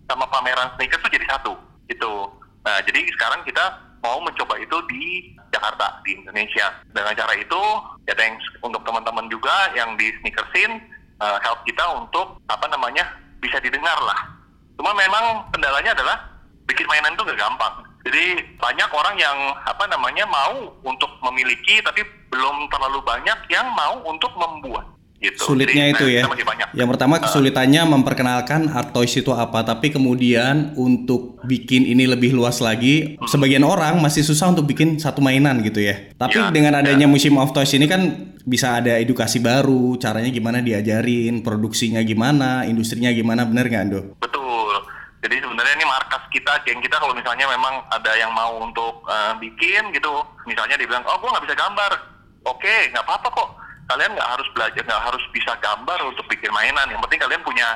sama 0.06 0.26
pameran 0.30 0.70
sneakers 0.78 1.02
tuh 1.02 1.12
jadi 1.12 1.26
satu 1.28 1.54
gitu. 1.90 2.30
Nah 2.62 2.78
jadi 2.86 3.04
sekarang 3.18 3.42
kita 3.44 3.90
mau 4.00 4.22
mencoba 4.24 4.56
itu 4.56 4.76
di 4.88 5.34
Jakarta 5.50 6.00
di 6.06 6.16
Indonesia. 6.16 6.72
Dengan 6.94 7.12
cara 7.12 7.34
itu 7.36 7.62
ya 8.08 8.14
thanks 8.16 8.42
untuk 8.64 8.80
teman-teman 8.86 9.26
juga 9.28 9.52
yang 9.76 9.98
di 9.98 10.08
sneaker 10.22 10.46
scene 10.54 10.80
uh, 11.20 11.36
help 11.42 11.60
kita 11.68 11.84
untuk 11.98 12.40
apa 12.48 12.66
namanya 12.70 13.04
bisa 13.42 13.60
didengar 13.60 13.98
lah. 14.02 14.20
Cuma 14.80 14.96
memang 14.96 15.44
kendalanya 15.52 15.92
adalah 15.92 16.16
bikin 16.64 16.86
mainan 16.88 17.12
itu 17.12 17.26
gak 17.26 17.36
gampang. 17.36 17.84
Jadi 18.00 18.56
banyak 18.56 18.90
orang 18.90 19.16
yang 19.20 19.36
apa 19.60 19.84
namanya 19.84 20.24
mau 20.24 20.72
untuk 20.80 21.10
memiliki 21.20 21.84
tapi 21.84 22.00
belum 22.32 22.70
terlalu 22.72 23.04
banyak 23.04 23.38
yang 23.52 23.68
mau 23.76 24.00
untuk 24.08 24.32
membuat. 24.40 25.00
Gitu. 25.20 25.36
Sulitnya 25.36 25.84
Jadi, 25.84 25.92
itu 25.92 26.04
nah, 26.08 26.16
ya. 26.16 26.22
kita 26.24 26.32
masih 26.32 26.46
banyak. 26.48 26.68
Yang 26.72 26.88
pertama 26.96 27.14
kesulitannya 27.20 27.82
memperkenalkan 27.92 28.72
art 28.72 28.96
toys 28.96 29.12
itu 29.12 29.28
apa, 29.36 29.60
tapi 29.60 29.92
kemudian 29.92 30.72
untuk 30.80 31.36
bikin 31.44 31.84
ini 31.84 32.08
lebih 32.08 32.32
luas 32.32 32.64
lagi, 32.64 33.20
sebagian 33.28 33.60
orang 33.60 34.00
masih 34.00 34.24
susah 34.24 34.48
untuk 34.48 34.64
bikin 34.64 34.96
satu 34.96 35.20
mainan 35.20 35.60
gitu 35.60 35.84
ya. 35.84 36.08
Tapi 36.16 36.40
Ya, 36.40 36.48
dengan 36.48 36.80
adanya 36.80 37.04
Museum 37.04 37.36
of 37.36 37.52
Toys 37.52 37.68
ini 37.76 37.84
kan 37.84 38.32
bisa 38.48 38.80
ada 38.80 38.96
edukasi 38.96 39.44
baru, 39.44 40.00
caranya 40.00 40.32
gimana 40.32 40.64
diajarin, 40.64 41.44
produksinya 41.44 42.00
gimana, 42.00 42.64
industrinya 42.64 43.12
gimana, 43.12 43.44
bener 43.44 43.68
nggak 43.68 43.84
Ando? 43.84 44.00
Betul. 44.16 44.39
Jadi 45.20 45.36
sebenarnya 45.36 45.74
ini 45.76 45.84
markas 45.84 46.22
kita, 46.28 46.64
geng 46.64 46.80
kita 46.80 46.96
kalau 46.96 47.12
misalnya 47.12 47.44
memang 47.44 47.84
ada 47.86 48.12
yang 48.14 48.32
mau 48.32 48.56
untuk 48.58 49.04
eh, 49.04 49.32
bikin 49.36 49.92
gitu, 49.92 50.08
misalnya 50.44 50.74
dibilang, 50.74 51.04
oh 51.04 51.16
gue 51.16 51.28
nggak 51.28 51.44
bisa 51.44 51.54
gambar, 51.54 51.92
oke 52.42 52.74
nggak 52.88 53.04
apa-apa 53.04 53.28
kok. 53.28 53.48
Kalian 53.84 54.16
nggak 54.16 54.30
harus 54.30 54.48
belajar, 54.50 54.80
nggak 54.80 55.02
harus 55.02 55.24
bisa 55.28 55.52
gambar 55.56 55.98
untuk 56.06 56.24
bikin 56.24 56.48
mainan. 56.50 56.88
Yang 56.88 57.04
penting 57.04 57.20
kalian 57.20 57.42
punya 57.42 57.68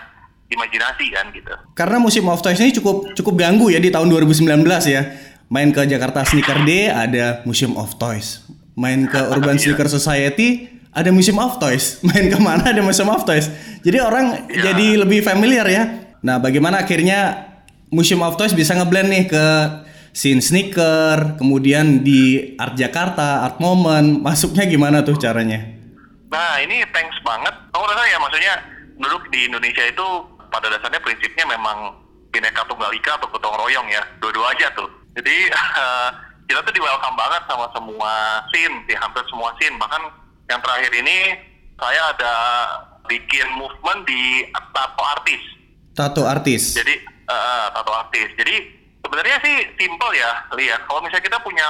imajinasi 0.46 1.06
kan 1.10 1.26
gitu. 1.32 1.52
Karena 1.74 1.96
Museum 1.98 2.28
of 2.28 2.40
Toys 2.40 2.56
ini 2.58 2.72
cukup 2.72 3.12
cukup 3.12 3.34
ganggu 3.36 3.68
ya 3.68 3.78
di 3.78 3.90
tahun 3.90 4.08
2019 4.08 4.46
ya. 4.86 5.02
Main 5.44 5.70
ke 5.70 5.84
Jakarta 5.84 6.24
Sneaker 6.24 6.64
Day 6.64 6.88
ada 6.88 7.44
Museum 7.44 7.76
of 7.76 7.96
Toys. 7.96 8.40
Main 8.74 9.04
ke 9.04 9.20
Urban 9.34 9.56
Iya. 9.56 9.68
Sneaker 9.68 9.88
Society 9.88 10.70
ada 10.90 11.10
Museum 11.10 11.36
of 11.36 11.58
Toys. 11.58 11.98
Main 12.06 12.30
ke 12.30 12.38
mana 12.38 12.70
ada 12.70 12.80
Museum 12.80 13.10
of 13.10 13.22
Toys. 13.22 13.50
Jadi 13.82 13.98
orang 13.98 14.48
Iya. 14.48 14.70
jadi 14.70 14.86
lebih 15.02 15.20
familiar 15.20 15.66
ya. 15.66 15.84
Nah, 16.24 16.40
bagaimana 16.40 16.88
akhirnya 16.88 17.52
Museum 17.92 18.24
of 18.24 18.40
Toys 18.40 18.56
bisa 18.56 18.72
ngeblend 18.72 19.12
nih 19.12 19.24
ke 19.28 19.46
scene 20.16 20.40
sneaker, 20.40 21.36
kemudian 21.36 22.00
di 22.00 22.56
Art 22.56 22.80
Jakarta, 22.80 23.44
Art 23.44 23.60
Moment, 23.60 24.24
masuknya 24.24 24.64
gimana 24.64 25.04
tuh 25.04 25.20
caranya? 25.20 25.60
Nah 26.32 26.58
ini 26.64 26.80
thanks 26.90 27.20
banget. 27.22 27.52
Kamu 27.70 27.84
rasa 27.84 28.02
ya 28.08 28.18
maksudnya 28.18 28.54
dulu 28.96 29.20
di 29.28 29.46
Indonesia 29.46 29.84
itu 29.84 30.06
pada 30.48 30.72
dasarnya 30.72 31.02
prinsipnya 31.04 31.44
memang 31.44 31.98
bineka 32.32 32.66
tunggal 32.66 32.90
ika 32.90 33.20
atau 33.20 33.30
gotong 33.30 33.54
royong 33.60 33.86
ya, 33.92 34.02
dua-dua 34.18 34.54
aja 34.56 34.72
tuh. 34.74 34.88
Jadi 35.14 35.50
kita 36.48 36.62
tuh 36.64 36.72
di 36.72 36.80
welcome 36.80 37.18
banget 37.20 37.42
sama 37.46 37.66
semua 37.76 38.42
scene, 38.50 38.76
di 38.88 38.94
hampir 38.96 39.22
semua 39.30 39.52
scene. 39.60 39.76
Bahkan 39.76 40.02
yang 40.48 40.58
terakhir 40.64 40.90
ini 40.94 41.18
saya 41.78 42.00
ada 42.16 42.34
bikin 43.12 43.46
movement 43.60 44.08
di 44.08 44.46
tato 44.72 45.04
artis. 45.20 45.42
Tato 45.94 46.26
artis. 46.26 46.74
Jadi 46.74 46.94
eh, 47.06 47.66
tato 47.70 47.92
artis. 47.94 48.28
Jadi 48.34 48.54
sebenarnya 48.98 49.38
sih 49.46 49.56
simple 49.78 50.12
ya, 50.18 50.42
lihat. 50.58 50.82
Kalau 50.90 51.00
misalnya 51.06 51.24
kita 51.30 51.38
punya 51.46 51.66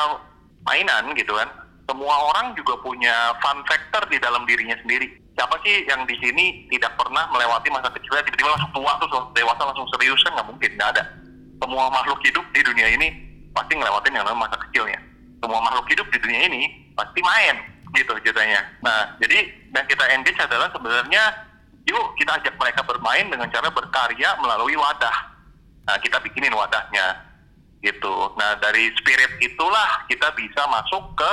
mainan 0.64 1.12
gitu 1.12 1.36
kan, 1.36 1.48
semua 1.84 2.16
orang 2.32 2.56
juga 2.56 2.80
punya 2.80 3.36
fun 3.44 3.60
factor 3.68 4.00
di 4.08 4.16
dalam 4.16 4.48
dirinya 4.48 4.74
sendiri. 4.80 5.12
Siapa 5.36 5.60
sih 5.60 5.84
yang 5.84 6.08
di 6.08 6.16
sini 6.22 6.64
tidak 6.72 6.96
pernah 6.96 7.28
melewati 7.28 7.68
masa 7.68 7.92
kecilnya 7.92 8.24
tiba-tiba 8.24 8.54
langsung 8.54 8.72
tua 8.72 8.92
terus 8.96 9.12
langsung 9.12 9.34
dewasa 9.36 9.62
langsung 9.66 9.88
serius 9.92 10.20
kan 10.24 10.32
nggak 10.40 10.48
mungkin, 10.48 10.70
nggak 10.80 10.90
ada. 10.96 11.04
Semua 11.60 11.84
makhluk 11.92 12.20
hidup 12.24 12.46
di 12.56 12.60
dunia 12.64 12.88
ini 12.96 13.08
pasti 13.52 13.72
ngelewatin 13.76 14.16
yang 14.16 14.24
namanya 14.24 14.48
masa 14.48 14.56
kecilnya. 14.68 15.00
Semua 15.44 15.60
makhluk 15.60 15.86
hidup 15.92 16.06
di 16.08 16.18
dunia 16.24 16.40
ini 16.48 16.62
pasti 16.96 17.20
main 17.20 17.56
gitu 17.94 18.10
ceritanya. 18.24 18.60
Nah, 18.82 19.14
jadi 19.22 19.38
yang 19.70 19.86
kita 19.86 20.04
engage 20.10 20.40
adalah 20.40 20.66
sebenarnya 20.72 21.22
yuk 21.84 22.16
kita 22.16 22.40
ajak 22.40 22.54
mereka 22.56 22.80
bermain 22.84 23.28
dengan 23.28 23.48
cara 23.52 23.68
berkarya 23.68 24.36
melalui 24.40 24.76
wadah. 24.76 25.16
Nah, 25.84 25.96
kita 26.00 26.16
bikinin 26.24 26.56
wadahnya 26.56 27.20
gitu. 27.84 28.32
Nah, 28.40 28.56
dari 28.56 28.88
spirit 28.96 29.36
itulah 29.44 30.08
kita 30.08 30.32
bisa 30.32 30.64
masuk 30.64 31.12
ke 31.12 31.32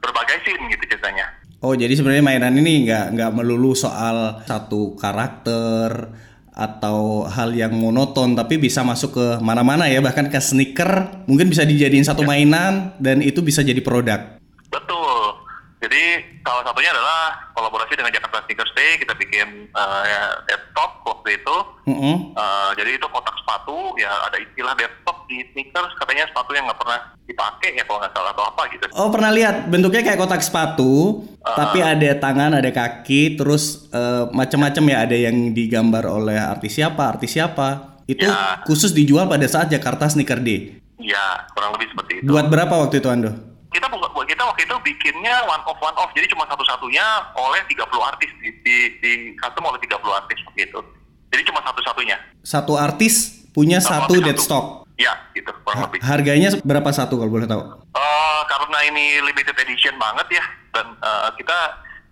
berbagai 0.00 0.40
scene 0.42 0.64
gitu 0.72 0.96
ceritanya. 0.96 1.28
Oh 1.62 1.78
jadi 1.78 1.94
sebenarnya 1.94 2.26
mainan 2.26 2.58
ini 2.58 2.90
nggak 2.90 3.14
nggak 3.14 3.32
melulu 3.38 3.70
soal 3.78 4.42
satu 4.50 4.98
karakter 4.98 6.10
atau 6.52 7.24
hal 7.30 7.54
yang 7.54 7.70
monoton 7.72 8.34
tapi 8.34 8.58
bisa 8.58 8.82
masuk 8.82 9.14
ke 9.14 9.26
mana-mana 9.40 9.86
ya 9.86 10.02
bahkan 10.02 10.26
ke 10.28 10.36
sneaker 10.36 11.22
mungkin 11.24 11.48
bisa 11.48 11.62
dijadiin 11.62 12.04
satu 12.04 12.26
mainan 12.26 12.98
dan 12.98 13.22
itu 13.22 13.46
bisa 13.46 13.62
jadi 13.62 13.78
produk. 13.78 14.42
Betul. 14.74 15.38
Jadi 15.86 16.31
salah 16.42 16.62
satunya 16.62 16.90
adalah 16.90 17.22
kolaborasi 17.54 17.94
dengan 17.94 18.12
Jakarta 18.12 18.42
Sneakers 18.44 18.72
Day 18.74 18.98
kita 18.98 19.14
bikin 19.14 19.70
uh, 19.72 20.04
desktop 20.44 21.02
waktu 21.02 21.38
itu. 21.38 21.56
Mm-mm. 21.88 22.34
Uh, 22.34 22.70
jadi 22.76 22.94
itu 22.94 23.06
kotak 23.08 23.34
sepatu 23.38 23.94
ya 23.98 24.10
ada 24.26 24.38
istilah 24.38 24.74
desktop 24.74 25.26
di 25.26 25.42
sneakers 25.50 25.94
katanya 25.96 26.28
sepatu 26.28 26.50
yang 26.52 26.68
nggak 26.68 26.78
pernah 26.78 26.98
dipakai 27.24 27.70
ya 27.74 27.82
kalau 27.86 27.98
nggak 28.02 28.12
salah 28.12 28.30
atau 28.34 28.44
apa 28.44 28.62
gitu. 28.70 28.84
Oh 28.92 29.08
pernah 29.08 29.30
lihat 29.32 29.66
bentuknya 29.66 30.02
kayak 30.02 30.20
kotak 30.20 30.42
sepatu, 30.42 31.24
tapi 31.40 31.80
ada 31.80 32.10
tangan, 32.18 32.52
ada 32.52 32.68
kaki, 32.68 33.40
terus 33.40 33.88
eh, 33.88 34.24
macam-macam 34.28 34.84
ya 34.92 34.96
ada 35.08 35.16
yang 35.16 35.56
digambar 35.56 36.04
oleh 36.04 36.36
artis 36.36 36.76
siapa, 36.76 37.16
artis 37.16 37.32
siapa. 37.32 37.96
Itu 38.04 38.26
Ya. 38.28 38.60
khusus 38.66 38.92
dijual 38.92 39.30
pada 39.30 39.46
saat 39.48 39.70
Jakarta 39.70 40.10
Sneaker 40.10 40.42
Day. 40.42 40.76
Ya 41.00 41.46
kurang 41.54 41.78
lebih 41.78 41.88
seperti 41.94 42.12
itu. 42.20 42.28
Buat 42.28 42.46
berapa 42.50 42.74
waktu 42.76 42.98
itu 43.00 43.08
Ando? 43.08 43.32
kita 43.72 43.88
buat 43.88 44.11
kita 44.24 44.42
waktu 44.42 44.62
itu 44.62 44.76
bikinnya 44.82 45.42
one 45.44 45.62
off 45.62 45.78
one 45.78 45.94
off 45.94 46.10
jadi 46.10 46.26
cuma 46.26 46.44
satu-satunya 46.44 47.04
oleh 47.34 47.60
30 47.64 47.78
artis 48.02 48.30
di 48.36 48.48
di, 48.60 48.76
di 48.98 49.10
custom 49.36 49.64
oleh 49.64 49.78
30 49.78 49.92
artis 50.14 50.38
gitu 50.52 50.80
jadi 51.28 51.42
cuma 51.44 51.60
satu-satunya 51.62 52.16
Satu 52.40 52.74
artis 52.74 53.14
punya 53.50 53.78
Satu 53.78 54.10
satu 54.10 54.14
dead 54.18 54.34
satu. 54.34 54.44
stock. 54.44 54.66
ya 54.94 55.12
gitu 55.32 55.48
kurang 55.62 55.86
lebih 55.86 55.98
Harganya 56.00 56.48
berapa 56.60 56.90
satu 56.90 57.16
kalau 57.16 57.30
boleh 57.30 57.46
tahu? 57.46 57.62
Eh, 57.90 58.40
karena 58.44 58.78
ini 58.84 59.04
limited 59.20 59.56
edition 59.56 59.96
banget 59.96 60.38
ya 60.38 60.44
dan 60.70 60.86
eh, 60.94 61.28
kita 61.36 61.56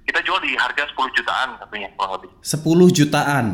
kita 0.02 0.18
jual 0.22 0.40
di 0.40 0.54
harga 0.54 0.88
10 0.88 0.96
jutaan 1.12 1.48
satunya 1.56 1.88
kurang 1.94 2.18
lebih 2.18 2.30
10 2.40 2.56
jutaan. 2.90 3.46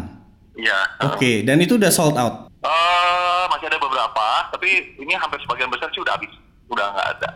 ya 0.54 0.78
Oke, 1.04 1.42
dan 1.42 1.58
itu 1.58 1.76
udah 1.76 1.90
sold 1.90 2.16
out. 2.16 2.48
Eh, 2.58 3.42
masih 3.46 3.66
ada 3.66 3.76
beberapa 3.76 4.26
tapi 4.48 4.68
ini 4.96 5.12
hampir 5.12 5.36
sebagian 5.40 5.68
besar 5.68 5.90
sih 5.90 6.00
udah 6.00 6.14
habis 6.14 6.32
udah 6.66 6.86
nggak 6.88 7.08
ada 7.14 7.28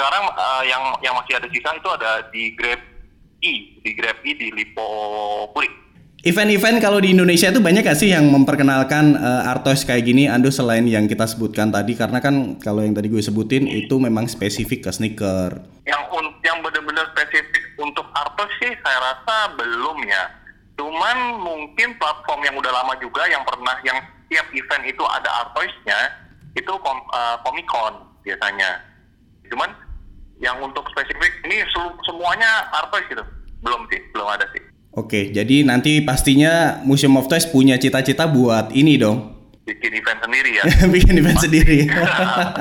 sekarang 0.00 0.24
eh, 0.32 0.62
yang 0.72 0.82
yang 1.04 1.14
masih 1.20 1.36
ada 1.36 1.48
sisa 1.52 1.76
itu 1.76 1.88
ada 1.92 2.24
di 2.32 2.56
Grab 2.56 2.80
E 3.44 3.52
di 3.84 3.90
Grab 3.92 4.16
E 4.24 4.32
di 4.32 4.48
Lipo 4.48 4.88
Puri. 5.52 5.68
Event-event 6.20 6.84
kalau 6.84 7.00
di 7.00 7.16
Indonesia 7.16 7.48
itu 7.48 7.64
banyak 7.64 7.80
gak 7.80 7.96
sih 7.96 8.12
yang 8.12 8.24
memperkenalkan 8.32 9.16
eh, 9.20 9.52
artos 9.52 9.84
kayak 9.84 10.08
gini? 10.08 10.24
Ando 10.24 10.48
selain 10.48 10.88
yang 10.88 11.04
kita 11.04 11.28
sebutkan 11.28 11.68
tadi 11.68 11.92
karena 12.00 12.16
kan 12.24 12.56
kalau 12.56 12.80
yang 12.80 12.96
tadi 12.96 13.12
gue 13.12 13.20
sebutin 13.20 13.68
itu 13.68 14.00
memang 14.00 14.24
spesifik 14.24 14.88
ke 14.88 14.90
sneaker. 14.92 15.60
yang 15.84 16.00
yang 16.40 16.64
benar-benar 16.64 17.12
spesifik 17.12 17.76
untuk 17.76 18.08
artos 18.16 18.48
sih 18.56 18.72
saya 18.80 18.98
rasa 19.04 19.52
belum 19.60 20.00
ya. 20.08 20.24
Cuman 20.80 21.44
mungkin 21.44 21.92
platform 22.00 22.40
yang 22.48 22.56
udah 22.56 22.72
lama 22.72 22.96
juga 23.04 23.28
yang 23.28 23.44
pernah 23.44 23.76
yang 23.84 24.00
tiap 24.32 24.48
event 24.56 24.84
itu 24.88 25.04
ada 25.04 25.44
artoisnya 25.44 26.00
itu 26.56 26.72
kom, 26.80 26.98
Comic 27.44 27.68
Con 27.68 28.00
biasanya. 28.24 28.80
Cuman 29.50 29.89
yang 30.40 30.56
untuk 30.64 30.84
spesifik 30.90 31.32
ini 31.44 31.62
semuanya 32.04 32.68
artois 32.72 33.04
gitu 33.08 33.22
belum 33.60 33.84
sih 33.92 34.00
belum 34.16 34.28
ada 34.28 34.48
sih 34.56 34.62
Oke, 34.90 35.30
jadi 35.30 35.62
nanti 35.62 36.02
pastinya 36.02 36.82
Museum 36.82 37.14
of 37.14 37.30
Toys 37.30 37.46
punya 37.46 37.78
cita-cita 37.78 38.26
buat 38.26 38.74
ini 38.74 38.98
dong. 38.98 39.38
bikin 39.62 39.94
event 39.94 40.18
sendiri 40.18 40.50
ya 40.58 40.66
Bikin 40.98 41.14
event 41.14 41.38
sendiri. 41.38 41.86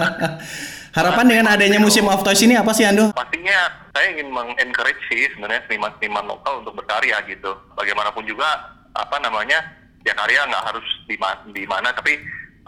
Harapan 0.97 1.25
dengan 1.25 1.57
adanya 1.57 1.81
Museum 1.81 2.05
of 2.05 2.21
Toys 2.21 2.37
ini 2.45 2.53
apa 2.53 2.69
sih 2.69 2.85
Ando? 2.85 3.09
pastinya 3.17 3.73
saya 3.97 4.13
ingin 4.13 4.29
mengencourage 4.29 5.01
sih 5.09 5.25
sebenarnya 5.33 5.65
seniman-seniman 5.65 6.29
lokal 6.29 6.61
untuk 6.61 6.77
berkarya 6.77 7.17
gitu. 7.25 7.49
Bagaimanapun 7.73 8.21
juga 8.29 8.45
apa 8.93 9.17
namanya 9.17 9.65
ya 10.05 10.13
karya 10.13 10.45
nggak 10.45 10.65
harus 10.69 10.85
di, 11.09 11.17
di 11.49 11.63
mana 11.65 11.89
tapi 11.97 12.13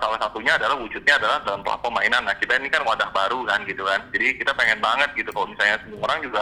salah 0.01 0.17
satunya 0.17 0.57
adalah 0.57 0.75
wujudnya 0.81 1.13
adalah 1.21 1.37
dalam 1.45 1.61
platform 1.61 2.01
mainan. 2.01 2.25
Nah 2.25 2.33
kita 2.41 2.57
ini 2.57 2.67
kan 2.73 2.81
wadah 2.81 3.13
baru 3.13 3.45
kan 3.45 3.61
gitu 3.69 3.85
kan. 3.85 4.01
Jadi 4.09 4.41
kita 4.41 4.51
pengen 4.57 4.81
banget 4.81 5.13
gitu 5.13 5.29
kalau 5.29 5.45
misalnya 5.45 5.77
semua 5.85 6.09
orang 6.09 6.19
juga 6.25 6.41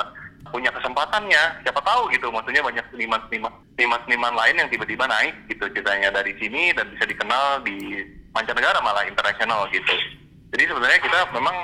punya 0.49 0.71
kesempatannya. 0.71 1.43
Siapa 1.67 1.81
tahu 1.83 2.07
gitu. 2.15 2.31
Maksudnya 2.31 2.63
banyak 2.63 2.85
seniman-seniman 2.95 3.51
seniman-seniman 3.75 4.33
lain 4.33 4.55
yang 4.63 4.69
tiba-tiba 4.71 5.05
naik 5.05 5.35
gitu 5.51 5.67
ceritanya 5.75 6.09
dari 6.15 6.31
sini 6.39 6.71
dan 6.71 6.87
bisa 6.95 7.05
dikenal 7.05 7.61
di 7.67 7.77
mancanegara 8.31 8.79
malah 8.79 9.03
internasional 9.03 9.67
gitu. 9.75 9.93
Jadi 10.55 10.63
sebenarnya 10.65 10.99
kita 11.03 11.19
memang 11.35 11.55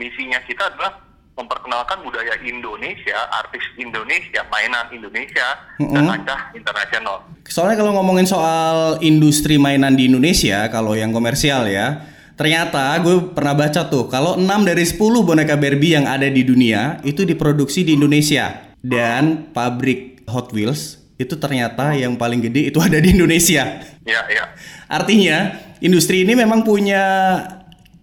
misinya 0.00 0.40
kita 0.48 0.72
adalah 0.72 1.05
memperkenalkan 1.36 2.00
budaya 2.00 2.32
Indonesia, 2.40 3.28
artis 3.28 3.60
Indonesia, 3.76 4.40
mainan 4.48 4.88
Indonesia, 4.88 5.46
dan 5.76 5.92
Mm-mm. 5.92 6.08
kancah 6.08 6.40
internasional. 6.56 7.28
Soalnya 7.44 7.76
kalau 7.84 7.92
ngomongin 8.00 8.24
soal 8.24 8.96
industri 9.04 9.60
mainan 9.60 9.94
di 9.94 10.08
Indonesia, 10.08 10.66
kalau 10.72 10.96
yang 10.96 11.12
komersial 11.12 11.68
ya, 11.68 12.08
ternyata 12.40 12.96
gue 13.04 13.36
pernah 13.36 13.52
baca 13.52 13.84
tuh, 13.92 14.08
kalau 14.08 14.40
6 14.40 14.48
dari 14.64 14.84
10 14.88 14.96
boneka 14.98 15.60
Barbie 15.60 16.00
yang 16.00 16.08
ada 16.08 16.26
di 16.26 16.40
dunia 16.40 17.04
itu 17.04 17.28
diproduksi 17.28 17.84
di 17.84 18.00
Indonesia. 18.00 18.64
Dan 18.86 19.50
pabrik 19.50 20.22
Hot 20.30 20.54
Wheels 20.54 21.02
itu 21.16 21.34
ternyata 21.40 21.96
yang 21.96 22.14
paling 22.20 22.44
gede 22.44 22.72
itu 22.72 22.78
ada 22.86 22.96
di 22.96 23.12
Indonesia. 23.12 23.84
Ya, 24.08 24.20
ya. 24.30 24.44
Artinya, 24.88 25.52
industri 25.84 26.24
ini 26.24 26.32
memang 26.32 26.64
punya 26.64 27.04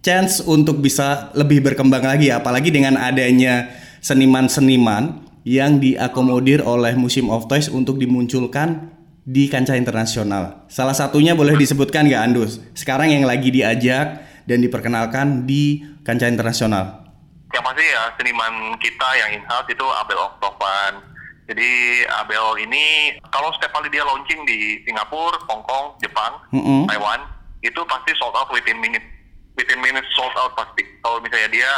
chance 0.04 0.44
untuk 0.44 0.84
bisa 0.84 1.32
lebih 1.32 1.64
berkembang 1.64 2.04
lagi 2.04 2.28
apalagi 2.28 2.68
dengan 2.68 3.00
adanya 3.00 3.72
seniman-seniman 4.04 5.24
yang 5.48 5.80
diakomodir 5.80 6.60
oleh 6.60 6.92
Museum 6.92 7.32
of 7.32 7.48
Toys 7.48 7.72
untuk 7.72 7.96
dimunculkan 7.96 8.92
di 9.24 9.48
kancah 9.48 9.80
internasional. 9.80 10.68
Salah 10.68 10.92
satunya 10.92 11.32
boleh 11.32 11.56
disebutkan 11.56 12.04
nggak 12.04 12.22
Andus? 12.22 12.60
Sekarang 12.76 13.08
yang 13.08 13.24
lagi 13.24 13.48
diajak 13.48 14.20
dan 14.44 14.60
diperkenalkan 14.60 15.48
di 15.48 15.80
kancah 16.04 16.28
internasional. 16.28 17.08
Yang 17.56 17.64
pasti 17.64 17.84
ya 17.88 18.02
seniman 18.20 18.76
kita 18.76 19.08
yang 19.16 19.40
in-house 19.40 19.68
itu 19.72 19.86
Abel 19.88 20.20
Oktovan. 20.20 20.92
Jadi 21.48 22.04
Abel 22.08 22.68
ini 22.68 23.16
kalau 23.32 23.48
setiap 23.56 23.72
kali 23.80 23.88
dia 23.88 24.04
launching 24.04 24.44
di 24.44 24.84
Singapura, 24.84 25.40
Hong 25.48 25.64
Kong, 25.64 25.96
Jepang, 26.04 26.40
Mm-mm. 26.52 26.84
Taiwan, 26.88 27.24
itu 27.64 27.80
pasti 27.88 28.12
sold 28.20 28.36
out 28.36 28.52
within 28.52 28.76
minute. 28.80 29.13
Within 29.54 29.78
minutes 29.80 30.10
sold 30.18 30.34
out 30.34 30.54
pasti. 30.58 30.82
Kalau 31.02 31.22
misalnya 31.22 31.50
dia 31.50 31.70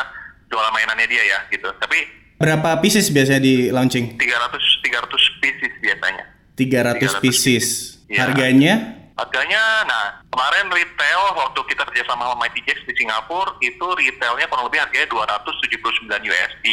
jualan 0.48 0.72
mainannya 0.72 1.06
dia 1.08 1.22
ya 1.24 1.38
gitu. 1.52 1.68
Tapi 1.76 2.28
Berapa 2.36 2.76
pieces 2.84 3.08
biasanya 3.08 3.40
di 3.40 3.72
launching? 3.72 4.20
300 4.20 4.84
300 4.84 5.40
pieces 5.40 5.72
biasanya. 5.80 6.24
300 6.56 7.20
300 7.20 7.24
pieces. 7.24 7.64
Iya. 8.06 8.28
Harganya 8.28 8.74
Harganya, 9.16 9.80
nah 9.88 10.20
kemarin 10.28 10.68
retail 10.68 11.20
waktu 11.40 11.56
kita 11.72 11.88
kerja 11.88 12.04
sama 12.04 12.36
Mighty 12.36 12.60
Jacks 12.68 12.84
di 12.84 12.92
Singapura 13.00 13.56
itu 13.64 13.86
retailnya 13.96 14.44
kurang 14.44 14.68
lebih 14.68 14.84
harganya 14.84 15.08
279 15.08 16.04
USD. 16.20 16.66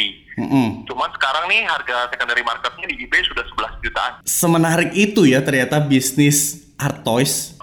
Mm-mm. 0.44 0.84
Cuman 0.84 1.08
sekarang 1.16 1.48
nih 1.48 1.64
harga 1.64 2.12
secondary 2.12 2.44
marketnya 2.44 2.84
di 2.84 3.00
eBay 3.00 3.24
sudah 3.24 3.48
11 3.48 3.80
jutaan. 3.80 4.12
Semenarik 4.28 4.92
itu 4.92 5.24
ya 5.24 5.40
ternyata 5.40 5.80
bisnis 5.80 6.68
art 6.76 7.00
toys. 7.00 7.53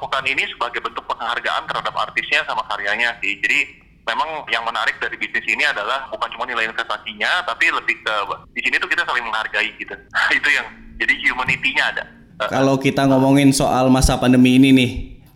Kita 0.00 0.08
memperlakukan 0.08 0.32
ini 0.32 0.44
sebagai 0.48 0.80
bentuk 0.80 1.04
penghargaan 1.12 1.68
terhadap 1.68 1.92
artisnya 1.92 2.40
sama 2.48 2.64
karyanya 2.72 3.20
sih. 3.20 3.36
Jadi 3.36 3.84
memang 4.08 4.48
yang 4.48 4.64
menarik 4.64 4.96
dari 4.96 5.12
bisnis 5.20 5.44
ini 5.44 5.60
adalah 5.60 6.08
bukan 6.08 6.24
cuma 6.32 6.48
nilai 6.48 6.72
investasinya, 6.72 7.44
tapi 7.44 7.68
lebih 7.68 8.00
ke 8.00 8.14
di 8.56 8.64
sini 8.64 8.80
tuh 8.80 8.88
kita 8.88 9.04
saling 9.04 9.28
menghargai 9.28 9.68
gitu. 9.76 9.92
itu 10.40 10.48
yang 10.48 10.64
jadi 10.96 11.12
humanity-nya 11.20 11.84
ada. 11.92 12.04
Eh, 12.40 12.48
Kalau 12.48 12.80
kita 12.80 13.04
ngomongin 13.12 13.52
soal 13.52 13.92
masa 13.92 14.16
pandemi 14.16 14.56
ini 14.56 14.72
nih, 14.72 14.90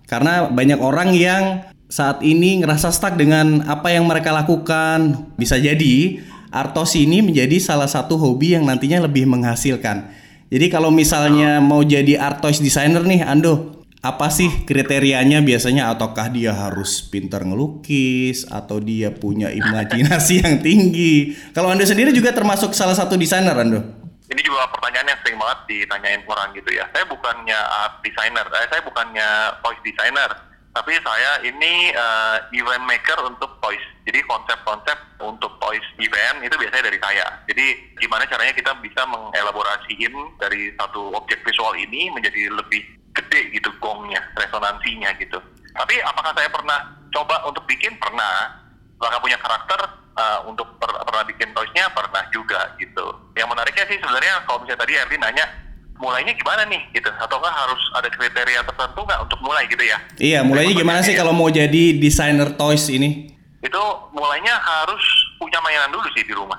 karena 0.09 0.49
banyak 0.49 0.81
orang 0.81 1.13
yang 1.13 1.69
saat 1.93 2.25
ini 2.25 2.65
ngerasa 2.65 2.89
stuck 2.89 3.21
dengan 3.21 3.69
apa 3.69 3.93
yang 3.93 4.09
mereka 4.09 4.33
lakukan. 4.33 5.29
Bisa 5.37 5.61
jadi 5.61 6.25
Artos 6.49 6.97
ini 6.97 7.21
menjadi 7.21 7.61
salah 7.61 7.91
satu 7.91 8.17
hobi 8.17 8.57
yang 8.57 8.65
nantinya 8.65 9.05
lebih 9.05 9.29
menghasilkan. 9.29 10.09
Jadi 10.49 10.73
kalau 10.73 10.89
misalnya 10.89 11.59
mau 11.59 11.83
jadi 11.83 12.15
art 12.15 12.39
toys 12.39 12.63
designer 12.63 13.03
nih, 13.03 13.27
Ando, 13.27 13.84
apa 14.05 14.29
sih 14.29 14.69
kriterianya 14.69 15.41
biasanya? 15.41 15.89
Ataukah 15.97 16.29
dia 16.29 16.53
harus 16.53 17.01
pintar 17.09 17.49
ngelukis 17.49 18.45
atau 18.53 18.77
dia 18.77 19.09
punya 19.09 19.49
imajinasi 19.49 20.45
yang 20.45 20.61
tinggi? 20.61 21.33
Kalau 21.57 21.73
Ando 21.73 21.89
sendiri 21.89 22.13
juga 22.13 22.37
termasuk 22.37 22.77
salah 22.77 22.93
satu 22.93 23.17
desainer, 23.17 23.57
Ando. 23.57 23.81
ini 24.25 24.41
juga 24.41 24.69
pertanyaan 24.73 25.09
yang 25.09 25.21
sering 25.25 25.37
banget 25.41 25.59
ditanyain 25.69 26.21
orang 26.29 26.53
gitu 26.53 26.69
ya. 26.77 26.85
Saya 26.93 27.09
bukannya 27.09 27.57
art 27.57 28.05
designer, 28.05 28.45
eh, 28.61 28.67
saya 28.69 28.83
bukannya 28.85 29.29
toys 29.65 29.81
designer, 29.85 30.31
tapi 30.77 30.93
saya 31.01 31.41
ini 31.45 31.93
eh, 31.93 32.37
event 32.61 32.85
maker 32.85 33.25
untuk 33.25 33.57
toys. 33.65 33.85
Jadi 34.05 34.21
konsep-konsep 34.29 34.97
untuk 35.25 35.57
toys 35.61 35.85
event 35.97 36.45
itu 36.45 36.57
biasanya 36.61 36.93
dari 36.93 36.99
saya. 37.01 37.27
Jadi 37.49 37.97
gimana 38.01 38.29
caranya 38.29 38.53
kita 38.53 38.73
bisa 38.85 39.09
mengelaborasiin 39.09 40.13
dari 40.37 40.73
satu 40.77 41.13
objek 41.17 41.41
visual 41.45 41.73
ini 41.77 42.13
menjadi 42.13 42.53
lebih 42.53 43.04
gede 43.15 43.55
gitu 43.55 43.71
gongnya, 43.79 44.21
resonansinya 44.35 45.15
gitu. 45.17 45.39
Tapi 45.75 45.95
apakah 46.03 46.35
saya 46.35 46.51
pernah 46.51 46.79
coba 47.15 47.47
untuk 47.47 47.65
bikin? 47.71 47.95
Pernah. 47.97 48.63
Apakah 48.99 49.19
punya 49.21 49.39
karakter 49.39 49.81
uh, 50.19 50.39
untuk 50.47 50.67
per- 50.79 51.03
pernah 51.05 51.25
bikin 51.27 51.51
toysnya 51.55 51.91
pernah 51.93 52.23
juga 52.31 52.75
gitu. 52.79 53.05
Yang 53.35 53.49
menariknya 53.51 53.85
sih 53.91 53.99
sebenarnya 54.01 54.43
kalau 54.47 54.63
misalnya 54.63 54.81
tadi 54.87 54.93
Erwin 54.99 55.23
nanya 55.23 55.47
mulainya 55.95 56.35
gimana 56.35 56.67
nih 56.67 56.83
gitu 56.91 57.07
ataukah 57.07 57.53
harus 57.55 57.79
ada 57.95 58.11
kriteria 58.11 58.67
tertentu 58.67 59.01
nggak 59.07 59.21
untuk 59.23 59.39
mulai 59.45 59.65
gitu 59.71 59.85
ya? 59.85 59.99
Iya, 60.19 60.41
mulainya 60.43 60.75
gimana 60.75 61.01
sih 61.07 61.15
kalau 61.15 61.31
mau 61.31 61.47
jadi 61.51 61.95
desainer 61.99 62.55
toys 62.59 62.91
ini? 62.91 63.31
Itu 63.63 63.83
mulainya 64.11 64.59
harus 64.59 65.03
punya 65.39 65.63
mainan 65.63 65.93
dulu 65.95 66.07
sih 66.15 66.27
di 66.27 66.35
rumah. 66.35 66.59